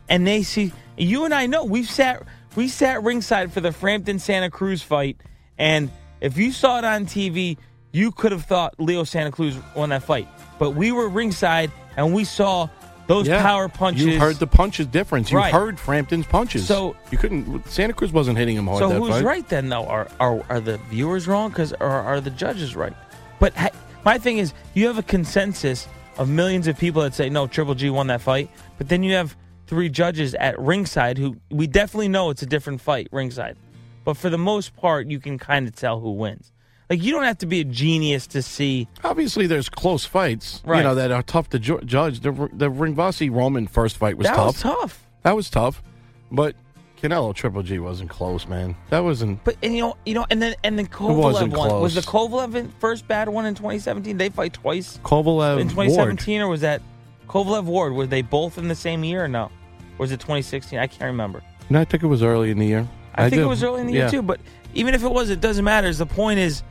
and 0.08 0.26
they 0.26 0.42
see 0.42 0.72
you 0.96 1.24
and 1.24 1.32
I 1.34 1.46
know 1.46 1.64
we've 1.64 1.88
sat 1.88 2.22
we 2.54 2.68
sat 2.68 3.02
ringside 3.02 3.52
for 3.52 3.60
the 3.60 3.72
Frampton 3.72 4.18
Santa 4.18 4.50
Cruz 4.50 4.82
fight, 4.82 5.16
and 5.58 5.90
if 6.20 6.36
you 6.36 6.52
saw 6.52 6.78
it 6.78 6.84
on 6.84 7.06
TV, 7.06 7.56
you 7.90 8.12
could 8.12 8.32
have 8.32 8.44
thought 8.44 8.74
Leo 8.78 9.04
Santa 9.04 9.30
Cruz 9.30 9.56
won 9.74 9.88
that 9.88 10.02
fight, 10.02 10.28
but 10.58 10.70
we 10.70 10.92
were 10.92 11.08
ringside 11.08 11.72
and 11.96 12.14
we 12.14 12.24
saw. 12.24 12.68
Those 13.12 13.28
yeah. 13.28 13.42
power 13.42 13.68
punches. 13.68 14.06
You 14.06 14.18
heard 14.18 14.36
the 14.36 14.46
punches 14.46 14.86
difference. 14.86 15.30
You 15.30 15.36
Right. 15.36 15.52
heard 15.52 15.78
Frampton's 15.78 16.24
punches. 16.26 16.66
So- 16.66 16.96
you 17.10 17.18
couldn't. 17.18 17.68
Santa 17.68 17.92
Cruz 17.92 18.10
wasn't 18.12 18.38
hitting 18.38 18.56
him 18.56 18.66
hard. 18.66 18.78
So 18.78 18.88
who's 18.90 19.10
fight. 19.10 19.24
right 19.24 19.48
then? 19.48 19.68
Though 19.68 19.86
are 19.86 20.08
are, 20.18 20.42
are 20.48 20.60
the 20.60 20.78
viewers 20.88 21.28
wrong? 21.28 21.50
Because 21.50 21.72
or 21.74 21.90
are 21.90 22.20
the 22.20 22.30
judges 22.30 22.74
right? 22.74 22.94
But 23.38 23.54
ha- 23.54 23.70
my 24.04 24.16
thing 24.18 24.38
is, 24.38 24.54
you 24.74 24.86
have 24.86 24.96
a 24.98 25.02
consensus 25.02 25.88
of 26.16 26.28
millions 26.28 26.66
of 26.68 26.78
people 26.78 27.02
that 27.02 27.14
say 27.14 27.28
no, 27.28 27.46
Triple 27.46 27.74
G 27.74 27.90
won 27.90 28.06
that 28.06 28.20
fight. 28.20 28.48
But 28.78 28.88
then 28.88 29.02
you 29.02 29.14
have 29.14 29.36
three 29.66 29.88
judges 29.88 30.34
at 30.34 30.58
ringside 30.58 31.18
who 31.18 31.36
we 31.50 31.66
definitely 31.66 32.08
know 32.08 32.30
it's 32.30 32.42
a 32.42 32.46
different 32.46 32.80
fight 32.80 33.08
ringside. 33.12 33.56
But 34.04 34.16
for 34.16 34.30
the 34.30 34.38
most 34.38 34.76
part, 34.76 35.06
you 35.08 35.18
can 35.20 35.38
kind 35.38 35.66
of 35.68 35.74
tell 35.74 36.00
who 36.00 36.12
wins. 36.12 36.51
Like 36.92 37.02
you 37.02 37.12
don't 37.12 37.24
have 37.24 37.38
to 37.38 37.46
be 37.46 37.60
a 37.60 37.64
genius 37.64 38.26
to 38.26 38.42
see. 38.42 38.86
Obviously, 39.02 39.46
there's 39.46 39.70
close 39.70 40.04
fights. 40.04 40.60
Right. 40.62 40.76
You 40.76 40.84
know 40.84 40.94
that 40.96 41.10
are 41.10 41.22
tough 41.22 41.48
to 41.48 41.58
ju- 41.58 41.80
judge. 41.86 42.20
The 42.20 42.32
the 42.52 42.70
Rungvisai 42.70 43.34
Roman 43.34 43.66
first 43.66 43.96
fight 43.96 44.18
was 44.18 44.26
tough. 44.26 44.36
that 44.36 44.62
tough. 44.62 44.72
was 44.74 44.80
tough. 44.80 45.06
That 45.22 45.36
was 45.36 45.48
tough, 45.48 45.82
but 46.30 46.54
Canelo 47.00 47.34
Triple 47.34 47.62
G 47.62 47.78
wasn't 47.78 48.10
close, 48.10 48.46
man. 48.46 48.76
That 48.90 48.98
wasn't. 49.00 49.42
But 49.42 49.56
and 49.62 49.74
you 49.74 49.80
know, 49.80 49.96
you 50.04 50.12
know, 50.12 50.26
and 50.28 50.42
then 50.42 50.54
and 50.62 50.78
then 50.78 50.86
Kovalev 50.86 51.16
wasn't 51.16 51.56
won. 51.56 51.80
Was 51.80 51.94
the 51.94 52.02
close. 52.02 52.30
Kovalev 52.30 52.70
first 52.78 53.08
bad 53.08 53.30
one 53.30 53.46
in 53.46 53.54
2017? 53.54 54.18
They 54.18 54.28
fight 54.28 54.52
twice. 54.52 54.98
Kovalev 55.02 55.60
in 55.60 55.68
Ward. 55.68 55.88
2017 55.88 56.42
or 56.42 56.48
was 56.48 56.60
that 56.60 56.82
Kovalev 57.26 57.64
Ward? 57.64 57.94
Were 57.94 58.06
they 58.06 58.20
both 58.20 58.58
in 58.58 58.68
the 58.68 58.74
same 58.74 59.02
year 59.02 59.24
or 59.24 59.28
no? 59.28 59.44
Or 59.44 60.00
was 60.00 60.12
it 60.12 60.20
2016? 60.20 60.78
I 60.78 60.88
can't 60.88 61.04
remember. 61.04 61.42
No, 61.70 61.80
I 61.80 61.86
think 61.86 62.02
it 62.02 62.08
was 62.08 62.22
early 62.22 62.50
in 62.50 62.58
the 62.58 62.66
year. 62.66 62.86
I, 63.14 63.30
think 63.30 63.40
do. 63.40 63.46
it 63.46 63.48
was 63.48 63.62
early 63.62 63.80
in 63.80 63.86
the 63.86 63.94
year 63.94 64.10
too. 64.10 64.20
But 64.20 64.40
even 64.74 64.94
if 64.94 65.02
it 65.02 65.10
was, 65.10 65.30
it 65.30 65.40
doesn't 65.40 65.64
matter. 65.64 65.90
The 65.92 66.04
point 66.04 66.38
is, 66.38 66.62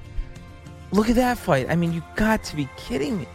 look 0.91 1.09
at 1.09 1.15
that 1.15 1.37
fight. 1.37 1.69
I 1.69 1.75
mean, 1.75 1.93
you 1.93 2.03
got 2.15 2.43
to 2.45 2.55
be 2.55 2.67
kidding 2.77 3.19
me. 3.19 3.27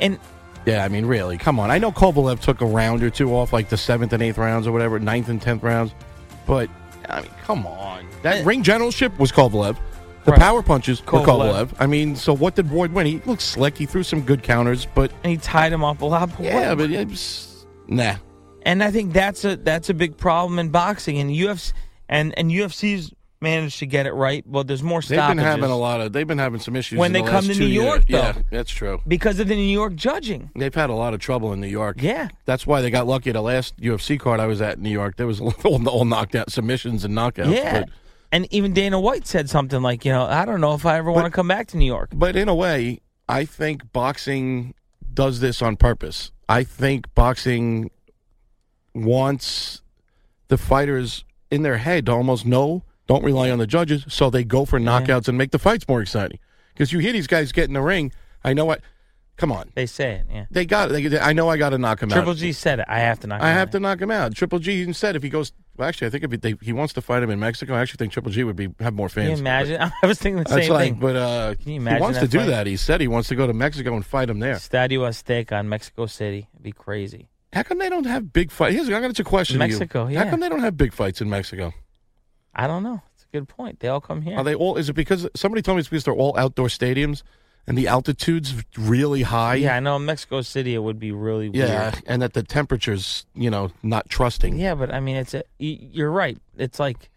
And 0.00 0.18
Yeah, 0.66 0.84
I 0.84 0.88
mean, 0.88 1.06
really, 1.06 1.38
come 1.38 1.58
on. 1.60 1.70
I 1.70 1.78
know 1.78 1.92
Kovalev 1.92 2.40
took 2.40 2.60
a 2.60 2.66
round 2.66 3.02
or 3.02 3.10
two 3.10 3.34
off, 3.34 3.52
like 3.52 3.68
the 3.68 3.76
seventh 3.76 4.12
and 4.12 4.22
eighth 4.22 4.38
rounds 4.38 4.66
or 4.66 4.72
whatever, 4.72 4.98
ninth 4.98 5.28
and 5.28 5.40
tenth 5.40 5.62
rounds. 5.62 5.92
But 6.46 6.68
I 7.08 7.22
mean, 7.22 7.30
come 7.42 7.66
on. 7.66 8.06
That 8.22 8.44
ring 8.44 8.62
generalship 8.62 9.18
was 9.18 9.30
Kovalev. 9.32 9.76
The 10.24 10.32
Right. 10.32 10.40
power 10.40 10.60
punches 10.60 11.00
were 11.06 11.20
Kovalev. 11.20 11.24
Kovalev. 11.24 11.72
I 11.78 11.86
mean, 11.86 12.16
so 12.16 12.32
what 12.34 12.56
did 12.56 12.68
Boyd 12.68 12.92
win? 12.92 13.06
He 13.06 13.20
looked 13.26 13.42
slick. 13.42 13.78
He 13.78 13.86
threw 13.86 14.02
some 14.02 14.22
good 14.22 14.42
counters, 14.42 14.86
but 14.92 15.12
and 15.22 15.30
he 15.30 15.36
tied 15.38 15.72
him 15.72 15.84
up 15.84 16.02
a 16.02 16.04
lot. 16.04 16.30
But 16.36 16.44
yeah, 16.44 16.74
but 16.74 16.90
it 16.90 17.08
was, 17.08 17.64
nah. 17.86 18.16
and 18.62 18.82
I 18.82 18.90
think 18.90 19.12
that's 19.12 19.44
a 19.44 19.56
that's 19.56 19.88
a 19.88 19.94
big 19.94 20.16
problem 20.16 20.58
in 20.58 20.70
boxing. 20.70 21.18
And 21.18 21.30
UFC 21.30 21.72
and 22.08 22.36
and 22.36 22.50
UFC's 22.50 23.12
managed 23.40 23.78
to 23.80 23.86
get 23.86 24.06
it 24.06 24.12
right. 24.12 24.46
Well, 24.46 24.64
there's 24.64 24.82
more 24.82 25.00
They've 25.00 25.18
been 25.18 25.38
having 25.38 25.70
a 25.70 25.76
lot 25.76 26.00
of. 26.00 26.12
They've 26.12 26.26
been 26.26 26.38
having 26.38 26.60
some 26.60 26.74
issues 26.76 26.98
When 26.98 27.12
they 27.12 27.22
the 27.22 27.30
come 27.30 27.44
to 27.44 27.54
New 27.54 27.66
years. 27.66 27.84
York, 27.84 28.04
though. 28.08 28.18
Yeah, 28.18 28.38
that's 28.50 28.70
true. 28.70 29.00
because 29.06 29.38
of 29.40 29.48
the 29.48 29.54
New 29.56 29.62
York 29.62 29.94
judging. 29.94 30.50
They've 30.56 30.74
had 30.74 30.90
a 30.90 30.94
lot 30.94 31.14
of 31.14 31.20
trouble 31.20 31.52
in 31.52 31.60
New 31.60 31.66
York. 31.66 31.96
Yeah. 32.00 32.28
That's 32.44 32.66
why 32.66 32.80
they 32.80 32.90
got 32.90 33.06
lucky. 33.06 33.32
The 33.32 33.42
last 33.42 33.76
UFC 33.78 34.18
card 34.18 34.40
I 34.40 34.46
was 34.46 34.60
at 34.60 34.76
in 34.78 34.82
New 34.82 34.90
York, 34.90 35.16
there 35.16 35.26
was 35.26 35.40
all, 35.64 35.88
all 35.88 36.04
knocked 36.04 36.34
out 36.34 36.50
submissions 36.50 37.04
and 37.04 37.14
knockouts. 37.14 37.54
Yeah. 37.54 37.80
But, 37.80 37.88
and 38.32 38.52
even 38.52 38.72
Dana 38.72 38.98
White 39.00 39.26
said 39.26 39.48
something 39.48 39.82
like, 39.82 40.04
you 40.04 40.12
know, 40.12 40.24
I 40.24 40.44
don't 40.44 40.60
know 40.60 40.74
if 40.74 40.84
I 40.84 40.96
ever 40.96 41.12
want 41.12 41.26
to 41.26 41.30
come 41.30 41.48
back 41.48 41.68
to 41.68 41.76
New 41.76 41.86
York. 41.86 42.10
but 42.14 42.36
in 42.36 42.48
a 42.48 42.54
way, 42.54 43.00
I 43.28 43.44
think 43.44 43.92
boxing 43.92 44.74
does 45.14 45.40
this 45.40 45.62
on 45.62 45.76
purpose. 45.76 46.32
I 46.48 46.64
think 46.64 47.12
boxing 47.14 47.90
wants 48.94 49.82
the 50.48 50.56
fighters 50.58 51.24
in 51.50 51.62
their 51.62 51.78
head 51.78 52.06
to 52.06 52.12
almost 52.12 52.46
know, 52.46 52.82
don't 53.06 53.24
rely 53.24 53.50
on 53.50 53.58
the 53.58 53.66
judges, 53.66 54.04
so 54.08 54.30
they 54.30 54.44
go 54.44 54.64
for 54.64 54.78
knockouts 54.80 55.28
and 55.28 55.36
make 55.38 55.50
the 55.50 55.58
fights 55.58 55.86
more 55.88 56.00
exciting. 56.02 56.38
Because 56.74 56.92
you 56.92 56.98
hear 56.98 57.12
these 57.12 57.26
guys 57.26 57.52
get 57.52 57.68
in 57.68 57.74
the 57.74 57.80
ring, 57.82 58.12
I 58.44 58.52
know 58.52 58.64
what. 58.64 58.80
Come 59.38 59.52
on, 59.52 59.70
They 59.74 59.84
say 59.84 60.12
it, 60.12 60.26
yeah. 60.32 60.46
they 60.50 60.64
got. 60.64 60.88
They, 60.88 61.18
I 61.18 61.34
know 61.34 61.50
I 61.50 61.58
got 61.58 61.68
to 61.70 61.76
knock 61.78 62.02
him 62.02 62.10
out. 62.10 62.14
Triple 62.14 62.30
out. 62.32 62.36
G 62.38 62.52
said 62.52 62.78
it. 62.80 62.86
I 62.88 63.00
have 63.00 63.20
to 63.20 63.26
knock 63.26 63.42
I 63.42 63.50
him 63.50 63.54
have 63.56 63.68
out. 63.68 63.72
to 63.72 63.80
knock 63.80 64.00
him 64.00 64.10
out. 64.10 64.34
Triple 64.34 64.58
G 64.60 64.72
even 64.80 64.94
said 64.94 65.14
if 65.14 65.22
he 65.22 65.28
goes. 65.28 65.52
Well, 65.76 65.86
actually, 65.86 66.06
I 66.06 66.10
think 66.10 66.24
if 66.24 66.30
he, 66.30 66.36
they, 66.38 66.54
he 66.62 66.72
wants 66.72 66.94
to 66.94 67.02
fight 67.02 67.22
him 67.22 67.28
in 67.28 67.38
Mexico, 67.38 67.74
I 67.74 67.82
actually 67.82 67.98
think 67.98 68.12
Triple 68.14 68.32
G 68.32 68.44
would 68.44 68.56
be 68.56 68.70
have 68.80 68.94
more 68.94 69.10
Can 69.10 69.24
you 69.24 69.28
fans. 69.28 69.40
imagine? 69.40 69.92
I 70.02 70.06
was 70.06 70.18
thinking 70.18 70.42
the 70.42 70.48
That's 70.48 70.64
same 70.68 70.72
like, 70.72 70.92
thing. 70.92 71.00
but 71.00 71.16
uh, 71.16 71.54
Can 71.62 71.72
you 71.72 71.74
imagine? 71.74 71.74
he 71.74 71.76
imagine 71.76 72.00
wants 72.00 72.18
that 72.20 72.24
to 72.24 72.30
do 72.32 72.38
fight? 72.38 72.46
that. 72.46 72.66
He 72.66 72.76
said 72.78 73.02
he 73.02 73.08
wants 73.08 73.28
to 73.28 73.34
go 73.34 73.46
to 73.46 73.52
Mexico 73.52 73.94
and 73.94 74.06
fight 74.06 74.30
him 74.30 74.38
there. 74.38 74.54
Stadio 74.54 75.00
Azteca 75.06 75.52
on 75.58 75.68
Mexico 75.68 76.06
City. 76.06 76.48
It'd 76.54 76.62
be 76.62 76.72
crazy. 76.72 77.28
How 77.52 77.62
come 77.62 77.76
they 77.78 77.90
don't 77.90 78.06
have 78.06 78.32
big 78.32 78.50
fights? 78.50 78.74
Here's 78.74 78.88
I 78.88 78.98
got 79.02 79.18
a 79.18 79.22
question. 79.24 79.58
to 79.58 79.66
you. 79.66 79.70
Mexico, 79.78 80.06
How 80.06 80.30
come 80.30 80.40
they 80.40 80.48
don't 80.48 80.60
have 80.60 80.78
big 80.78 80.94
fights 80.94 81.20
in 81.20 81.28
Mexico? 81.28 81.74
I 82.56 82.66
don't 82.66 82.82
know. 82.82 83.02
It's 83.14 83.24
a 83.24 83.36
good 83.36 83.48
point. 83.48 83.80
They 83.80 83.88
all 83.88 84.00
come 84.00 84.22
here. 84.22 84.36
Are 84.38 84.42
they 84.44 84.54
all? 84.54 84.76
Is 84.76 84.88
it 84.88 84.94
because 84.94 85.28
somebody 85.36 85.60
told 85.62 85.76
me 85.76 85.80
it's 85.80 85.88
because 85.90 86.04
they're 86.04 86.14
all 86.14 86.36
outdoor 86.38 86.68
stadiums 86.68 87.22
and 87.66 87.76
the 87.76 87.86
altitude's 87.86 88.54
really 88.78 89.22
high? 89.22 89.56
yeah, 89.56 89.76
I 89.76 89.80
know. 89.80 89.98
Mexico 89.98 90.40
City, 90.40 90.74
it 90.74 90.78
would 90.78 90.98
be 90.98 91.12
really 91.12 91.50
Yeah, 91.52 91.90
weird. 91.90 92.02
and 92.06 92.22
that 92.22 92.32
the 92.32 92.42
temperature's 92.42 93.26
you 93.34 93.50
know 93.50 93.70
not 93.82 94.08
trusting. 94.08 94.58
Yeah, 94.58 94.74
but 94.74 94.92
I 94.92 95.00
mean, 95.00 95.16
it's 95.16 95.34
a. 95.34 95.42
You're 95.58 96.10
right. 96.10 96.38
It's 96.56 96.80
like, 96.80 97.10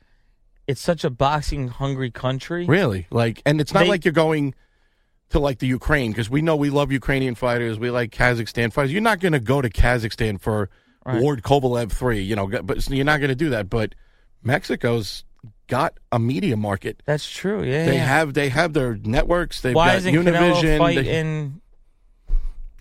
it's 0.67 0.81
such 0.81 1.03
a 1.05 1.09
boxing 1.09 1.69
hungry 1.69 2.11
country. 2.11 2.65
Really? 2.65 3.07
Like, 3.09 3.41
and 3.45 3.61
it's 3.61 3.73
not 3.73 3.81
They- 3.83 3.89
like 3.89 4.03
you're 4.05 4.11
going 4.11 4.53
to 5.29 5.39
like 5.39 5.59
the 5.59 5.67
Ukraine 5.67 6.11
because 6.11 6.29
we 6.29 6.41
know 6.41 6.55
we 6.55 6.69
love 6.71 6.91
Ukrainian 6.91 7.35
fighters. 7.35 7.77
We 7.79 7.91
like 7.91 8.11
Kazakhstan 8.11 8.73
fighters. 8.73 8.91
You're 8.91 9.01
not 9.01 9.19
going 9.19 9.33
to 9.33 9.39
go 9.39 9.61
to 9.61 9.69
Kazakhstan 9.69 10.41
for 10.41 10.69
Right. 11.05 11.21
Ward 11.21 11.43
Kovalev 11.43 11.91
three, 11.93 12.21
you 12.21 12.35
know, 12.35 12.45
but 12.47 12.89
you're 12.89 13.05
not 13.05 13.19
going 13.19 13.29
to 13.29 13.35
do 13.35 13.49
that. 13.51 13.69
But 13.69 13.95
Mexico's 14.43 15.23
got 15.69 15.93
a 16.11 16.19
media 16.19 16.57
market. 16.57 17.01
That's 17.05 17.29
true. 17.29 17.63
Yeah. 17.63 17.85
They 17.85 17.95
yeah. 17.95 18.05
have 18.05 18.33
they 18.33 18.49
have 18.49 18.73
their 18.73 18.95
networks. 18.97 19.61
They've 19.61 19.73
Why 19.75 19.87
got 19.87 19.95
isn't 19.99 20.13
Canelo 20.13 20.53
Univision. 20.55 20.77
fight 20.79 20.95
they- 21.05 21.17
in? 21.19 21.61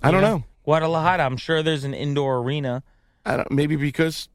I 0.02 0.10
don't 0.10 0.22
you 0.22 0.28
know. 0.28 0.44
Guadalajara. 0.64 1.24
I'm 1.24 1.36
sure 1.36 1.62
there's 1.62 1.84
an 1.84 1.94
indoor 1.94 2.38
arena. 2.38 2.82
I 3.24 3.36
don't, 3.36 3.50
maybe 3.50 3.76
because 3.76 4.28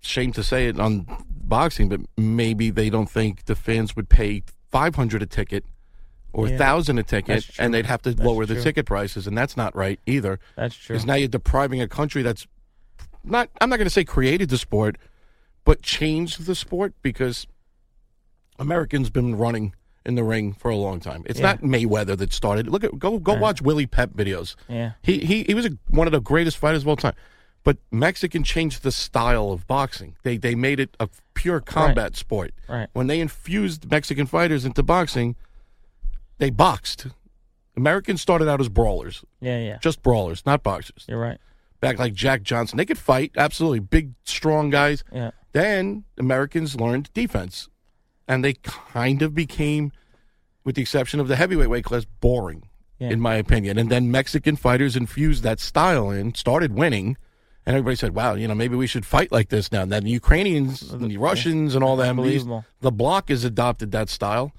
shame 0.00 0.32
to 0.32 0.42
say 0.42 0.66
it 0.68 0.78
on 0.78 1.06
boxing, 1.30 1.88
but 1.88 2.00
maybe 2.16 2.70
they 2.70 2.90
don't 2.90 3.10
think 3.10 3.44
the 3.46 3.54
fans 3.54 3.96
would 3.96 4.08
pay 4.08 4.42
five 4.70 4.94
hundred 4.94 5.22
a 5.22 5.26
ticket 5.26 5.64
or 6.32 6.48
Yeah. 6.48 6.56
thousand 6.56 6.98
a 6.98 7.02
ticket, 7.02 7.48
and 7.58 7.74
they'd 7.74 7.86
have 7.86 8.02
to 8.02 8.10
That's 8.12 8.26
lower 8.26 8.46
the 8.46 8.60
ticket 8.62 8.86
prices, 8.86 9.26
and 9.26 9.36
that's 9.36 9.56
not 9.56 9.74
right 9.76 10.00
either. 10.06 10.38
That's 10.56 10.74
true. 10.74 10.94
Because 10.94 11.06
now 11.06 11.14
you're 11.14 11.28
depriving 11.28 11.80
a 11.80 11.88
country 11.88 12.22
that's 12.22 12.46
not. 13.22 13.48
I'm 13.60 13.68
not 13.68 13.76
going 13.76 13.86
to 13.86 13.90
say 13.90 14.04
created 14.04 14.48
the 14.48 14.58
sport, 14.58 14.96
but 15.64 15.82
changed 15.82 16.46
the 16.46 16.54
sport 16.54 16.94
because 17.02 17.46
Americans 18.58 19.10
been 19.10 19.34
running 19.36 19.74
in 20.04 20.14
the 20.16 20.24
ring 20.24 20.52
for 20.52 20.70
a 20.70 20.76
long 20.76 20.98
time. 21.00 21.22
It's 21.26 21.38
Yeah. 21.40 21.46
not 21.46 21.60
Mayweather 21.62 22.16
that 22.18 22.32
started. 22.32 22.68
Look 22.68 22.84
at 22.84 22.98
go 22.98 23.18
go 23.18 23.32
Right. 23.32 23.40
watch 23.40 23.62
Willie 23.62 23.86
Pep 23.86 24.10
videos. 24.14 24.56
Yeah. 24.68 24.92
He 25.02 25.18
he 25.20 25.44
he 25.44 25.54
was 25.54 25.66
a, 25.66 25.70
one 25.88 26.06
of 26.08 26.12
the 26.12 26.20
greatest 26.20 26.58
fighters 26.58 26.82
of 26.82 26.88
all 26.88 26.96
time. 26.96 27.14
But 27.64 27.78
Mexican 27.92 28.42
changed 28.42 28.82
the 28.82 28.90
style 28.90 29.52
of 29.52 29.66
boxing. 29.68 30.16
They 30.24 30.36
they 30.36 30.54
made 30.56 30.80
it 30.80 30.96
a 30.98 31.08
pure 31.34 31.60
combat 31.60 32.16
sport. 32.16 32.52
Right. 32.68 32.88
When 32.92 33.06
they 33.06 33.20
infused 33.20 33.88
Mexican 33.90 34.26
fighters 34.26 34.64
into 34.64 34.82
boxing, 34.82 35.36
they 36.38 36.50
boxed. 36.50 37.06
Americans 37.76 38.20
started 38.20 38.48
out 38.48 38.60
as 38.60 38.68
brawlers, 38.68 39.24
Yeah. 39.40 39.58
Yeah. 39.58 39.78
just 39.80 40.02
brawlers, 40.02 40.44
not 40.44 40.62
boxers. 40.62 41.04
You're 41.08 41.20
right. 41.20 41.38
Back 41.80 41.98
like 41.98 42.12
Jack 42.14 42.42
Johnson, 42.42 42.76
they 42.76 42.84
could 42.84 42.98
fight, 42.98 43.32
absolutely, 43.36 43.78
big, 43.80 44.12
strong 44.24 44.68
guys. 44.70 45.02
Yeah. 45.12 45.30
Then 45.52 46.04
Americans 46.18 46.76
learned 46.78 47.10
defense, 47.14 47.68
and 48.28 48.44
they 48.44 48.54
kind 48.54 49.22
of 49.22 49.34
became, 49.34 49.92
with 50.64 50.74
the 50.76 50.82
exception 50.82 51.20
of 51.20 51.28
the 51.28 51.36
heavyweight 51.36 51.68
weight 51.70 51.84
class, 51.84 52.04
boring, 52.20 52.68
Yeah. 52.98 53.10
in 53.10 53.20
my 53.20 53.34
opinion. 53.36 53.78
And 53.78 53.90
then 53.90 54.10
Mexican 54.10 54.56
fighters 54.56 54.96
infused 54.96 55.42
that 55.42 55.60
style 55.60 56.10
in, 56.10 56.34
started 56.34 56.72
winning, 56.74 57.16
and 57.66 57.76
everybody 57.76 57.96
said, 57.96 58.14
"Wow, 58.14 58.34
you 58.34 58.48
know, 58.48 58.54
maybe 58.54 58.74
we 58.76 58.86
should 58.86 59.06
fight 59.06 59.30
like 59.32 59.48
this 59.50 59.70
now." 59.70 59.82
And 59.82 59.92
then 59.92 60.04
the 60.04 60.10
Ukrainians, 60.10 60.82
and 60.92 61.10
the 61.10 61.16
Russians, 61.18 61.74
and 61.74 61.84
all 61.84 62.00
Unbelievable. 62.00 62.64
the 62.80 62.90
block 62.92 63.28
has 63.28 63.44
adopted 63.44 63.92
that 63.92 64.08
style. 64.08 64.52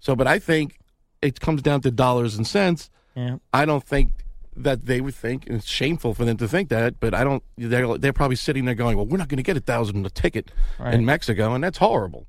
So, 0.00 0.14
but 0.16 0.26
I 0.26 0.38
think 0.38 0.78
it 1.22 1.40
comes 1.40 1.60
down 1.62 1.80
to 1.82 1.90
dollars 1.90 2.36
and 2.36 2.46
cents. 2.46 2.90
Yeah. 3.14 3.36
I 3.52 3.64
don't 3.64 3.84
think 3.84 4.10
that 4.58 4.86
they 4.86 5.02
would 5.02 5.14
think, 5.14 5.46
and 5.46 5.56
it's 5.56 5.66
shameful 5.66 6.14
for 6.14 6.24
them 6.24 6.38
to 6.38 6.48
think 6.48 6.70
that, 6.70 6.98
but 6.98 7.12
I 7.14 7.24
don't. 7.24 7.42
They're 7.58 7.98
they're 7.98 8.12
probably 8.14 8.36
sitting 8.36 8.64
there 8.64 8.74
going, 8.74 8.96
"Well, 8.96 9.06
we're 9.06 9.18
not 9.18 9.28
going 9.28 9.36
to 9.38 9.42
get 9.42 9.56
a 9.56 9.60
thousand 9.60 10.04
a 10.06 10.10
ticket 10.10 10.50
Right. 10.78 10.94
in 10.94 11.04
Mexico," 11.04 11.52
and 11.54 11.62
that's 11.64 11.78
horrible. 11.78 12.26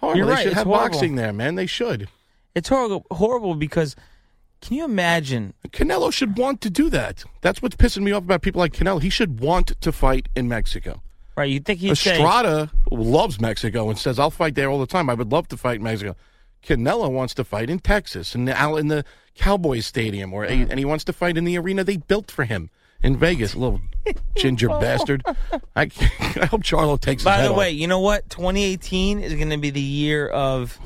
Horrible. 0.00 0.16
You're 0.18 0.26
they 0.26 0.32
right, 0.32 0.38
should 0.42 0.48
it's 0.48 0.56
have 0.56 0.66
horrible. 0.66 0.88
boxing 0.90 1.14
there, 1.16 1.32
man. 1.32 1.54
They 1.54 1.66
should. 1.66 2.08
It's 2.54 2.68
horrible, 2.68 3.06
horrible 3.10 3.54
because 3.54 3.94
Can 4.60 4.76
you 4.76 4.84
imagine? 4.84 5.54
Canelo 5.68 6.12
should 6.12 6.36
want 6.36 6.60
to 6.62 6.70
do 6.70 6.90
that. 6.90 7.24
That's 7.40 7.62
what's 7.62 7.76
pissing 7.76 8.02
me 8.02 8.12
off 8.12 8.24
about 8.24 8.42
people 8.42 8.58
like 8.58 8.72
Canelo. 8.72 9.00
He 9.00 9.10
should 9.10 9.40
want 9.40 9.68
to 9.80 9.92
fight 9.92 10.28
in 10.34 10.48
Mexico. 10.48 11.02
Right? 11.36 11.50
You 11.50 11.60
think 11.60 11.80
say, 11.80 11.90
Estrada 11.90 12.70
loves 12.90 13.40
Mexico 13.40 13.88
and 13.88 13.98
says, 13.98 14.18
"I'll 14.18 14.30
fight 14.30 14.54
there 14.54 14.68
all 14.68 14.80
the 14.80 14.86
time. 14.86 15.08
I 15.08 15.14
would 15.14 15.32
love 15.32 15.48
to 15.48 15.56
fight 15.56 15.76
in 15.76 15.82
Mexico." 15.82 16.16
Canelo 16.62 17.10
wants 17.10 17.32
to 17.34 17.44
fight 17.44 17.70
in 17.70 17.78
Texas 17.78 18.34
and 18.34 18.48
out 18.50 18.76
in 18.76 18.88
the 18.88 19.04
Cowboys 19.34 19.86
Stadium, 19.86 20.34
or 20.34 20.44
and 20.44 20.78
he 20.78 20.84
wants 20.84 21.04
to 21.04 21.12
fight 21.12 21.38
in 21.38 21.44
the 21.44 21.56
arena 21.56 21.84
they 21.84 21.96
built 21.96 22.30
for 22.30 22.44
him 22.44 22.68
in 23.02 23.16
Vegas. 23.16 23.54
Little 23.54 23.80
ginger 24.36 24.68
bastard. 24.68 25.22
I, 25.76 25.82
I 25.82 26.46
hope 26.46 26.62
Charlo 26.62 27.00
takes. 27.00 27.24
By 27.24 27.32
his 27.32 27.40
head 27.40 27.46
the 27.48 27.52
off. 27.52 27.58
way, 27.58 27.70
you 27.70 27.86
know 27.86 28.00
what? 28.00 28.28
2018 28.30 29.20
is 29.20 29.34
going 29.34 29.50
to 29.50 29.58
be 29.58 29.70
the 29.70 29.80
year 29.80 30.26
of 30.28 30.78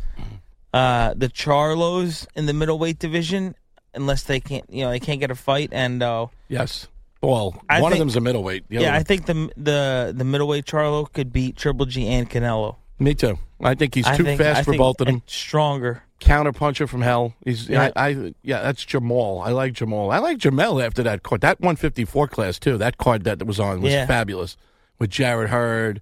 uh, 0.72 1.14
the 1.14 1.28
Charlos 1.28 2.26
in 2.34 2.46
the 2.46 2.52
middleweight 2.52 2.98
division, 2.98 3.54
unless 3.94 4.24
they 4.24 4.40
can't, 4.40 4.64
you 4.68 4.84
know, 4.84 4.90
they 4.90 5.00
can't 5.00 5.20
get 5.20 5.30
a 5.30 5.34
fight. 5.36 5.70
And 5.72 6.02
uh, 6.02 6.26
yes. 6.48 6.88
Well, 7.22 7.62
I 7.70 7.80
one 7.80 7.92
of 7.92 7.96
think- 7.96 8.00
them's 8.02 8.16
a 8.16 8.20
middleweight. 8.20 8.68
The 8.68 8.78
other 8.78 8.86
yeah, 8.86 8.94
I 8.96 9.02
think 9.02 9.26
the 9.26 9.48
the 9.56 10.12
the 10.14 10.24
middleweight 10.24 10.66
Charlo 10.66 11.10
could 11.10 11.32
beat 11.32 11.56
Triple 11.56 11.86
G 11.86 12.06
and 12.08 12.28
Canelo. 12.28 12.76
Me 12.98 13.14
too. 13.14 13.38
I 13.62 13.74
think 13.74 13.94
he's 13.94 14.06
I 14.06 14.16
too 14.16 14.24
think- 14.24 14.40
fast 14.40 14.60
I 14.60 14.62
for 14.62 14.76
both 14.76 15.00
of 15.00 15.06
them. 15.06 15.22
Stronger. 15.26 16.02
counter 16.20 16.52
puncher 16.52 16.86
from 16.86 17.02
hell. 17.02 17.34
He's 17.44 17.68
Yeah. 17.68 17.90
I, 17.96 18.08
I 18.08 18.34
yeah, 18.42 18.62
that's 18.62 18.84
Jamal. 18.84 19.40
I 19.40 19.50
like 19.50 19.72
Jamal. 19.72 20.10
I 20.10 20.18
like 20.18 20.38
Jamel 20.38 20.84
after 20.84 21.02
that 21.02 21.22
card. 21.22 21.40
That 21.42 21.60
154 21.60 22.28
class 22.28 22.58
too. 22.58 22.78
That 22.78 22.96
card 22.98 23.24
that 23.24 23.44
was 23.46 23.58
on 23.60 23.80
was 23.80 23.92
Yeah. 23.92 24.06
fabulous 24.06 24.56
with 24.98 25.10
Jarrett 25.10 25.50
Hurd, 25.50 26.00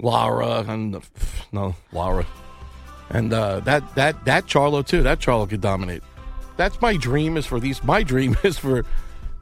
Lara, 0.00 0.64
and 0.68 0.94
the, 0.94 1.00
no 1.52 1.74
Lara, 1.92 2.26
and 3.10 3.32
uh, 3.32 3.60
that 3.60 3.94
that 3.94 4.24
that 4.24 4.46
Charlo 4.46 4.86
too. 4.86 5.02
That 5.02 5.18
Charlo 5.20 5.48
could 5.48 5.60
dominate. 5.60 6.02
That's 6.56 6.80
my 6.80 6.96
dream. 6.96 7.36
Is 7.36 7.46
for 7.46 7.58
these. 7.60 7.82
My 7.84 8.02
dream 8.12 8.36
is 8.42 8.58
for 8.58 8.84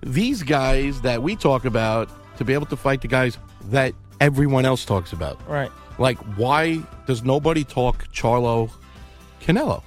these 0.02 0.42
guys 0.42 1.00
that 1.02 1.22
we 1.22 1.36
talk 1.36 1.64
about 1.64 2.08
to 2.38 2.44
be 2.44 2.52
able 2.54 2.66
to 2.66 2.76
fight 2.76 3.00
the 3.02 3.08
guys 3.08 3.38
that 3.66 3.92
everyone 4.20 4.64
else 4.64 4.84
talks 4.84 5.12
about. 5.12 5.38
Right. 5.48 5.70
Like, 6.00 6.18
why 6.36 6.80
does 7.06 7.22
nobody 7.22 7.62
talk 7.62 8.08
Charlo 8.08 8.70
Canelo? 9.42 9.82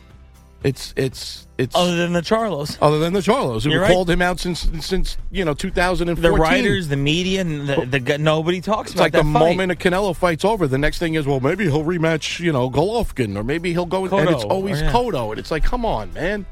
It's 0.63 0.93
it's 0.95 1.47
it's 1.57 1.75
Other 1.75 1.97
than 1.97 2.13
the 2.13 2.21
Charlos. 2.21 2.77
other 2.81 2.99
than 2.99 3.11
the 3.11 3.19
Charlos 3.19 3.63
who 3.63 3.77
right. 3.77 3.91
called 3.91 4.09
him 4.09 4.21
out 4.21 4.39
since 4.39 4.69
since 4.79 5.17
you 5.29 5.43
know 5.43 5.53
2014. 5.53 6.21
The 6.21 6.31
writers, 6.31 6.87
the 6.87 6.95
media, 6.95 7.41
and 7.41 7.67
the, 7.67 7.99
the 7.99 8.17
nobody 8.17 8.61
talks 8.61 8.91
It's 8.91 8.95
about 8.95 9.03
like 9.03 9.11
the 9.11 9.23
fight. 9.23 9.25
moment 9.25 9.71
a 9.73 9.75
Canelo 9.75 10.15
fight's 10.15 10.45
over, 10.45 10.67
the 10.67 10.77
next 10.77 10.99
thing 10.99 11.15
is, 11.15 11.25
well, 11.25 11.41
maybe 11.41 11.65
he'll 11.65 11.83
rematch, 11.83 12.39
you 12.39 12.53
know, 12.53 12.69
Golovkin, 12.69 13.35
or 13.35 13.43
maybe 13.43 13.73
he'll 13.73 13.85
go, 13.85 14.05
and 14.05 14.29
it's 14.29 14.45
always 14.45 14.79
yeah. 14.79 14.91
Cotto, 14.91 15.31
and 15.31 15.39
it's 15.39 15.51
like, 15.51 15.65
come 15.65 15.85
on, 15.85 16.13
man. 16.13 16.45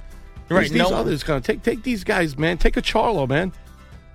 Right, 0.50 0.64
These, 0.64 0.72
these 0.72 0.90
no- 0.90 0.98
others 0.98 1.24
gonna 1.24 1.40
take 1.40 1.64
take 1.64 1.84
these 1.84 2.04
guys, 2.04 2.38
man. 2.38 2.58
Take 2.58 2.76
a 2.76 2.82
Charlo, 2.82 3.30
man. 3.30 3.54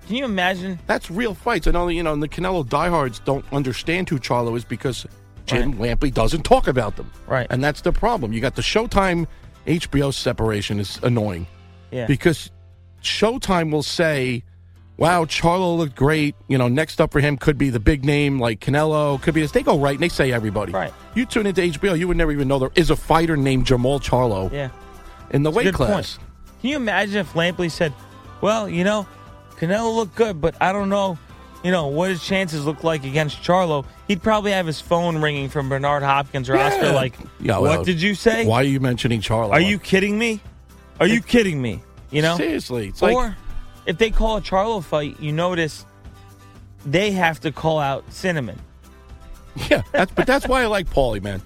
Can 0.06 0.16
you 0.16 0.24
imagine? 0.26 0.78
That's 0.86 1.10
real 1.10 1.34
fights. 1.34 1.66
And 1.66 1.76
only 1.76 1.96
you 1.96 2.02
know, 2.02 2.12
and 2.12 2.22
the 2.22 2.28
Canelo 2.28 2.68
diehards 2.68 3.20
don't 3.20 3.44
understand 3.52 4.10
who 4.10 4.18
Charlo 4.18 4.56
is 4.56 4.64
because 4.64 5.06
Jim 5.46 5.74
Lampley 5.74 6.12
doesn't 6.12 6.42
talk 6.44 6.66
about 6.68 6.96
them. 6.96 7.10
Right. 7.26 7.46
And 7.50 7.62
that's 7.62 7.80
the 7.80 7.92
problem. 7.92 8.32
You 8.32 8.40
got 8.40 8.54
the 8.56 8.62
Showtime 8.62 9.26
HBO 9.66 10.12
separation 10.12 10.78
is 10.80 10.98
annoying 11.02 11.46
Yeah. 11.90 12.06
because 12.06 12.50
Showtime 13.02 13.70
will 13.70 13.82
say, 13.82 14.42
"Wow, 14.96 15.24
Charlo 15.24 15.76
looked 15.76 15.94
great." 15.96 16.34
You 16.48 16.58
know, 16.58 16.68
next 16.68 17.00
up 17.00 17.12
for 17.12 17.20
him 17.20 17.36
could 17.36 17.56
be 17.58 17.70
the 17.70 17.80
big 17.80 18.04
name 18.04 18.40
like 18.40 18.60
Canelo. 18.60 19.20
Could 19.22 19.34
be 19.34 19.40
this. 19.40 19.52
They 19.52 19.62
go 19.62 19.78
right 19.78 19.94
and 19.94 20.02
they 20.02 20.08
say 20.08 20.32
everybody. 20.32 20.72
Right. 20.72 20.92
You 21.14 21.24
tune 21.26 21.46
into 21.46 21.62
HBO, 21.62 21.94
you 21.98 22.08
would 22.08 22.16
never 22.16 22.32
even 22.32 22.48
know 22.48 22.58
there 22.58 22.70
is 22.74 22.90
a 22.90 22.96
fighter 22.96 23.36
named 23.36 23.66
Jermall 23.66 24.00
Charlo 24.02 24.50
yeah. 24.52 24.70
in 25.30 25.42
the 25.42 25.50
weight 25.50 25.64
Good 25.64 25.74
class. 25.74 25.90
point. 26.16 26.18
Can 26.60 26.70
you 26.70 26.76
imagine 26.76 27.16
if 27.18 27.32
Lampley 27.34 27.70
said, 27.70 27.92
"Well, 28.40 28.68
you 28.68 28.82
know, 28.84 29.06
Canelo 29.60 29.94
looked 29.94 30.14
good, 30.16 30.40
but 30.40 30.54
I 30.60 30.72
don't 30.72 30.88
know, 30.88 31.18
you 31.62 31.70
know, 31.70 31.86
what 31.88 32.10
his 32.10 32.22
chances 32.24 32.64
look 32.64 32.84
like 32.84 33.04
against 33.04 33.42
Charlo." 33.42 33.84
He'd 34.08 34.22
probably 34.22 34.52
have 34.52 34.66
his 34.66 34.80
phone 34.80 35.18
ringing 35.20 35.48
from 35.48 35.68
Bernard 35.68 36.02
Hopkins 36.02 36.48
or 36.48 36.56
Oscar, 36.56 36.92
like, 36.92 37.14
Yeah, 37.40 37.58
"What 37.58 37.84
did 37.84 38.00
you 38.00 38.14
say? 38.14 38.46
Why 38.46 38.60
are 38.60 38.64
you 38.64 38.80
mentioning 38.80 39.20
Charlo? 39.20 39.50
Are 39.50 39.60
you 39.60 39.78
kidding 39.78 40.18
me? 40.18 40.40
Are 41.00 41.06
you 41.06 41.20
kidding 41.20 41.60
me? 41.60 41.82
You 42.10 42.22
know?" 42.22 42.36
seriously? 42.36 42.88
It's 42.88 43.02
like 43.02 43.14
or 43.14 43.36
if 43.86 43.98
they 43.98 44.10
call 44.10 44.36
a 44.36 44.40
Charlo 44.40 44.82
fight, 44.82 45.18
you 45.20 45.32
notice 45.32 45.86
they 46.84 47.10
have 47.12 47.40
to 47.40 47.52
call 47.52 47.78
out 47.78 48.04
Cinnamon. 48.12 48.58
Yeah, 49.70 49.82
that's, 49.90 50.12
but 50.12 50.26
that's 50.26 50.46
why 50.46 50.62
I 50.62 50.66
like 50.66 50.88
Paulie, 50.90 51.22
man. 51.22 51.40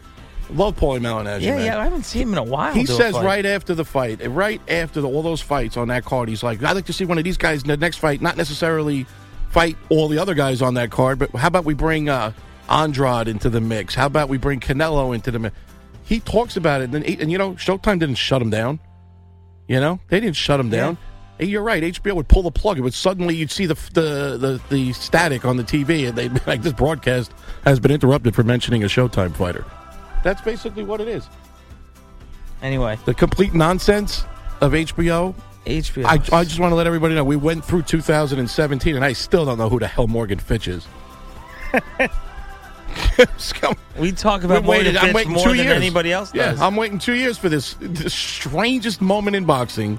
Love 0.52 0.74
Paulie 0.76 0.98
Malignaggi, 1.00 1.42
Yeah, 1.42 1.54
man. 1.56 1.64
yeah, 1.64 1.78
I 1.78 1.84
haven't 1.84 2.02
seen 2.04 2.22
him 2.22 2.32
in 2.32 2.38
a 2.38 2.42
while. 2.42 2.74
He 2.74 2.84
says 2.84 3.14
right 3.14 3.46
after 3.46 3.72
the 3.72 3.84
fight, 3.84 4.20
right 4.26 4.60
after 4.68 5.00
the, 5.00 5.08
all 5.08 5.22
those 5.22 5.40
fights 5.40 5.76
on 5.76 5.86
that 5.88 6.04
card, 6.04 6.28
he's 6.28 6.42
like, 6.42 6.60
I'd 6.62 6.72
like 6.74 6.86
to 6.86 6.92
see 6.92 7.04
one 7.04 7.18
of 7.18 7.24
these 7.24 7.36
guys 7.36 7.62
in 7.62 7.68
the 7.68 7.76
next 7.76 7.98
fight, 7.98 8.20
not 8.20 8.36
necessarily 8.36 9.06
fight 9.50 9.76
all 9.88 10.08
the 10.08 10.18
other 10.18 10.34
guys 10.34 10.62
on 10.62 10.74
that 10.74 10.90
card, 10.90 11.18
but 11.18 11.30
how 11.34 11.48
about 11.48 11.64
we 11.64 11.74
bring 11.74 12.08
uh, 12.08 12.32
Andrade 12.68 13.28
into 13.28 13.50
the 13.50 13.60
mix? 13.60 13.94
How 13.94 14.06
about 14.06 14.28
we 14.28 14.38
bring 14.38 14.60
Canelo 14.60 15.14
into 15.14 15.30
the 15.30 15.38
mix? 15.38 15.56
He 16.04 16.20
talks 16.20 16.56
about 16.56 16.80
it, 16.80 16.84
and, 16.84 16.94
then, 16.94 17.02
and 17.04 17.30
you 17.30 17.38
know, 17.38 17.52
Showtime 17.52 18.00
didn't 18.00 18.16
shut 18.16 18.40
him 18.42 18.50
down. 18.50 18.80
You 19.68 19.78
know, 19.78 20.00
they 20.08 20.18
didn't 20.18 20.36
shut 20.36 20.58
him 20.58 20.70
down. 20.70 20.98
Hey, 21.38 21.46
you're 21.46 21.62
right. 21.62 21.82
HBO 21.82 22.14
would 22.16 22.28
pull 22.28 22.42
the 22.42 22.50
plug. 22.50 22.78
It 22.78 22.80
would 22.80 22.94
suddenly 22.94 23.36
you'd 23.36 23.52
see 23.52 23.66
the 23.66 23.74
the 23.92 24.36
the, 24.36 24.60
the 24.68 24.92
static 24.92 25.44
on 25.44 25.56
the 25.56 25.62
TV, 25.62 26.08
and 26.08 26.18
they'd 26.18 26.34
be 26.34 26.40
like, 26.46 26.62
"This 26.62 26.72
broadcast 26.72 27.32
has 27.64 27.78
been 27.78 27.92
interrupted 27.92 28.34
for 28.34 28.42
mentioning 28.42 28.82
a 28.82 28.86
Showtime 28.86 29.34
fighter." 29.36 29.64
That's 30.24 30.40
basically 30.42 30.82
what 30.82 31.00
it 31.00 31.08
is. 31.08 31.28
Anyway, 32.62 32.98
The 33.06 33.14
complete 33.14 33.54
nonsense 33.54 34.24
of 34.60 34.72
HBO. 34.72 35.34
HBO. 35.66 36.04
I, 36.04 36.14
I 36.38 36.44
just 36.44 36.58
want 36.58 36.72
to 36.72 36.74
let 36.76 36.86
everybody 36.86 37.14
know 37.14 37.22
we 37.24 37.36
went 37.36 37.64
through 37.64 37.82
2017, 37.82 38.96
and 38.96 39.04
I 39.04 39.12
still 39.12 39.44
don't 39.44 39.58
know 39.58 39.68
who 39.68 39.78
the 39.78 39.86
hell 39.86 40.06
Morgan 40.06 40.38
Fitch 40.38 40.68
is. 40.68 40.86
We 43.98 44.12
talk 44.12 44.42
about 44.44 44.62
We 44.62 44.66
more, 44.66 44.76
waited- 44.76 44.96
than 44.96 45.04
I'm 45.08 45.12
waiting 45.12 45.32
more 45.32 45.44
two 45.44 45.50
than 45.50 45.66
years. 45.66 45.76
anybody 45.76 46.12
else 46.12 46.34
Yeah. 46.34 46.56
I'm 46.58 46.74
waiting 46.74 46.98
two 46.98 47.14
years 47.14 47.38
for 47.38 47.48
this 47.48 47.74
the 47.74 48.08
strangest 48.10 49.00
moment 49.00 49.36
in 49.36 49.44
boxing 49.44 49.98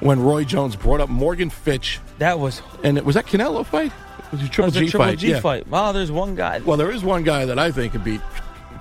when 0.00 0.20
Roy 0.20 0.44
Jones 0.44 0.76
brought 0.76 1.00
up 1.00 1.08
Morgan 1.08 1.50
Fitch, 1.50 1.98
that 2.18 2.38
was, 2.38 2.62
and 2.84 2.96
it 2.96 3.04
was 3.04 3.14
that 3.16 3.26
Canelo 3.26 3.64
fight. 3.66 3.92
It 4.26 4.32
was 4.32 4.42
a 4.42 4.48
Triple 4.48 4.66
was 4.66 4.76
a 4.76 4.80
G 4.80 4.88
Triple 4.88 5.06
fight. 5.08 5.18
G 5.18 5.30
yeah. 5.30 5.40
fight. 5.40 5.66
Well, 5.68 5.92
there's 5.92 6.12
one 6.12 6.34
guy. 6.34 6.58
Well, 6.60 6.76
there 6.76 6.90
is 6.90 7.02
one 7.02 7.22
guy 7.24 7.44
that 7.46 7.58
I 7.58 7.70
think 7.72 7.92
could 7.92 8.04
beat 8.04 8.20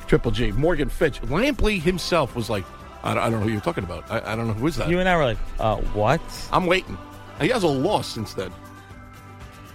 Triple 0.08 0.32
G, 0.32 0.52
Morgan 0.52 0.90
Fitch. 0.90 1.22
Lampley 1.24 1.82
himself 1.82 2.36
was 2.36 2.50
like, 2.50 2.64
I 3.04 3.14
don't, 3.14 3.24
I 3.24 3.30
don't 3.30 3.40
know 3.40 3.46
who 3.46 3.52
you're 3.52 3.62
talking 3.62 3.84
about. 3.84 4.10
I, 4.12 4.34
I 4.34 4.36
don't 4.36 4.48
know 4.48 4.54
who 4.54 4.68
is 4.68 4.76
that. 4.76 4.90
You 4.90 5.00
and 5.00 5.08
I 5.08 5.16
were 5.16 5.26
like, 5.26 5.38
uh, 5.60 5.78
what? 5.78 6.22
I'm 6.52 6.66
waiting. 6.66 6.98
He 7.40 7.48
has 7.50 7.64
a 7.64 7.68
loss 7.68 8.08
since 8.08 8.34
then. 8.34 8.52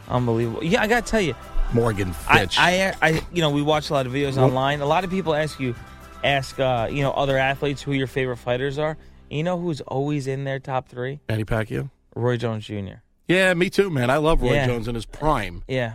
Unbelievable. 0.08 0.62
Yeah, 0.62 0.82
I 0.82 0.87
gotta 0.87 1.06
tell 1.06 1.20
you, 1.20 1.34
Morgan 1.72 2.10
I, 2.28 2.40
Fitch. 2.40 2.58
I, 2.58 2.94
I, 3.00 3.22
you 3.32 3.40
know, 3.40 3.50
we 3.50 3.62
watch 3.62 3.90
a 3.90 3.94
lot 3.94 4.06
of 4.06 4.12
videos 4.12 4.37
online. 4.37 4.80
A 4.80 4.87
lot 4.87 5.04
of 5.04 5.10
people 5.10 5.34
ask 5.34 5.58
you, 5.58 5.74
ask, 6.22 6.58
uh, 6.60 6.88
you 6.90 7.02
know, 7.02 7.12
other 7.12 7.38
athletes 7.38 7.80
who 7.82 7.92
your 7.92 8.06
favorite 8.06 8.37
fighters 8.37 8.78
are. 8.78 8.96
You 9.30 9.42
know 9.42 9.58
who's 9.58 9.80
always 9.80 10.26
in 10.26 10.44
their 10.44 10.58
top 10.58 10.88
three? 10.88 11.20
Manny 11.28 11.44
Pacquiao. 11.44 11.90
Roy 12.14 12.37
Jones 12.37 12.66
Jr. 12.66 13.00
Yeah, 13.26 13.54
me 13.54 13.70
too, 13.70 13.88
man. 13.90 14.10
I 14.10 14.18
love 14.18 14.42
Roy 14.42 14.52
Yeah. 14.52 14.66
Jones 14.66 14.87
in 14.87 14.94
his 14.94 15.06
prime. 15.06 15.64
Yeah, 15.66 15.94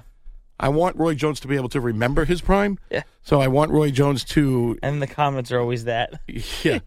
I 0.59 0.69
want 0.69 0.97
Roy 0.97 1.15
Jones 1.15 1.39
to 1.41 1.47
be 1.47 1.55
able 1.55 1.69
to 1.69 1.79
remember 1.79 2.25
his 2.25 2.41
prime. 2.41 2.77
Yeah. 2.91 3.03
So 3.21 3.39
I 3.39 3.47
want 3.47 3.71
Roy 3.71 3.91
Jones 3.91 4.23
to, 4.25 4.77
and 4.83 5.01
the 5.01 5.07
comments 5.07 5.51
are 5.51 5.59
always 5.59 5.85
that. 5.85 6.19
yeah, 6.63 6.79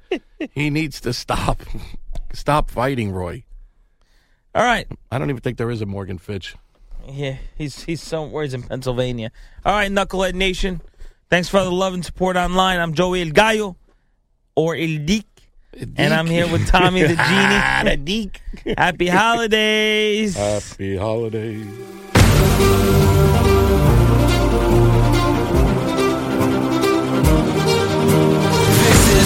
he 0.52 0.68
needs 0.68 1.00
to 1.02 1.12
stop, 1.12 1.62
stop 2.32 2.70
fighting 2.70 3.12
Roy. 3.12 3.44
All 4.54 4.62
right. 4.62 4.86
I 5.10 5.18
don't 5.18 5.30
even 5.30 5.40
think 5.40 5.56
there 5.56 5.70
is 5.70 5.80
a 5.80 5.86
Morgan 5.86 6.18
Fitch. 6.18 6.54
Yeah, 7.08 7.38
he's 7.56 7.82
he's 7.82 8.00
somewhere 8.00 8.44
he's 8.44 8.54
in 8.54 8.62
Pennsylvania. 8.62 9.32
All 9.64 9.72
right, 9.72 9.90
Knucklehead 9.90 10.34
Nation. 10.34 10.80
Thanks 11.30 11.48
for 11.48 11.58
all 11.58 11.64
the 11.64 11.72
love 11.72 11.94
and 11.94 12.04
support 12.04 12.36
online. 12.36 12.78
I'm 12.78 12.94
Joey 12.94 13.22
El 13.22 13.30
Gallo 13.30 13.76
or 14.54 14.76
El 14.76 14.98
Deek. 14.98 15.26
And 15.96 16.12
I'm 16.12 16.26
here 16.26 16.46
with 16.46 16.68
Tommy 16.68 17.00
the 17.00 17.16
Genie. 17.16 17.16
the 17.90 17.96
Deke. 17.96 18.40
Happy 18.76 19.08
holidays. 19.08 20.36
Happy 20.36 20.96
holidays. 20.96 21.66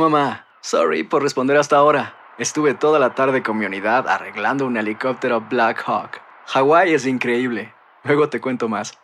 mamá. 0.00 0.46
Sorry 0.62 1.04
por 1.04 1.22
responder 1.22 1.56
hasta 1.56 1.76
ahora. 1.76 2.16
Estuve 2.38 2.74
toda 2.74 2.98
la 2.98 3.14
tarde 3.14 3.42
con 3.42 3.58
mi 3.58 3.66
unidad 3.66 4.08
arreglando 4.08 4.66
un 4.66 4.76
helicóptero 4.76 5.42
Black 5.48 5.82
Hawk. 5.86 6.20
Hawái 6.46 6.94
es 6.94 7.06
increíble. 7.06 7.72
Luego 8.02 8.28
te 8.28 8.40
cuento 8.40 8.68
más. 8.68 8.98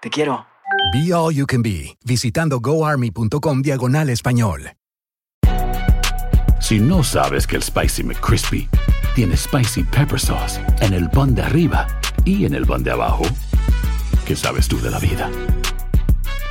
Te 0.00 0.10
quiero. 0.10 0.46
Be 0.92 1.14
All 1.14 1.34
You 1.34 1.46
Can 1.46 1.62
Be, 1.62 1.96
visitando 2.04 2.60
goarmy.com 2.60 3.62
diagonal 3.62 4.10
español. 4.10 4.72
Si 6.60 6.78
no 6.78 7.02
sabes 7.02 7.46
que 7.46 7.56
el 7.56 7.62
Spicy 7.62 8.02
McCrispy 8.02 8.68
tiene 9.14 9.36
Spicy 9.36 9.82
Pepper 9.82 10.20
Sauce 10.20 10.60
en 10.80 10.92
el 10.92 11.08
pan 11.10 11.34
de 11.34 11.42
arriba 11.42 11.86
y 12.24 12.44
en 12.44 12.54
el 12.54 12.66
pan 12.66 12.82
de 12.82 12.90
abajo, 12.90 13.24
¿qué 14.26 14.36
sabes 14.36 14.68
tú 14.68 14.80
de 14.80 14.90
la 14.90 14.98
vida? 14.98 15.30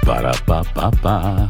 Para, 0.05 0.31
pa, 0.45 0.63
pa, 0.63 0.89
pa. 0.89 1.49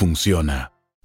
funciona. 0.01 0.71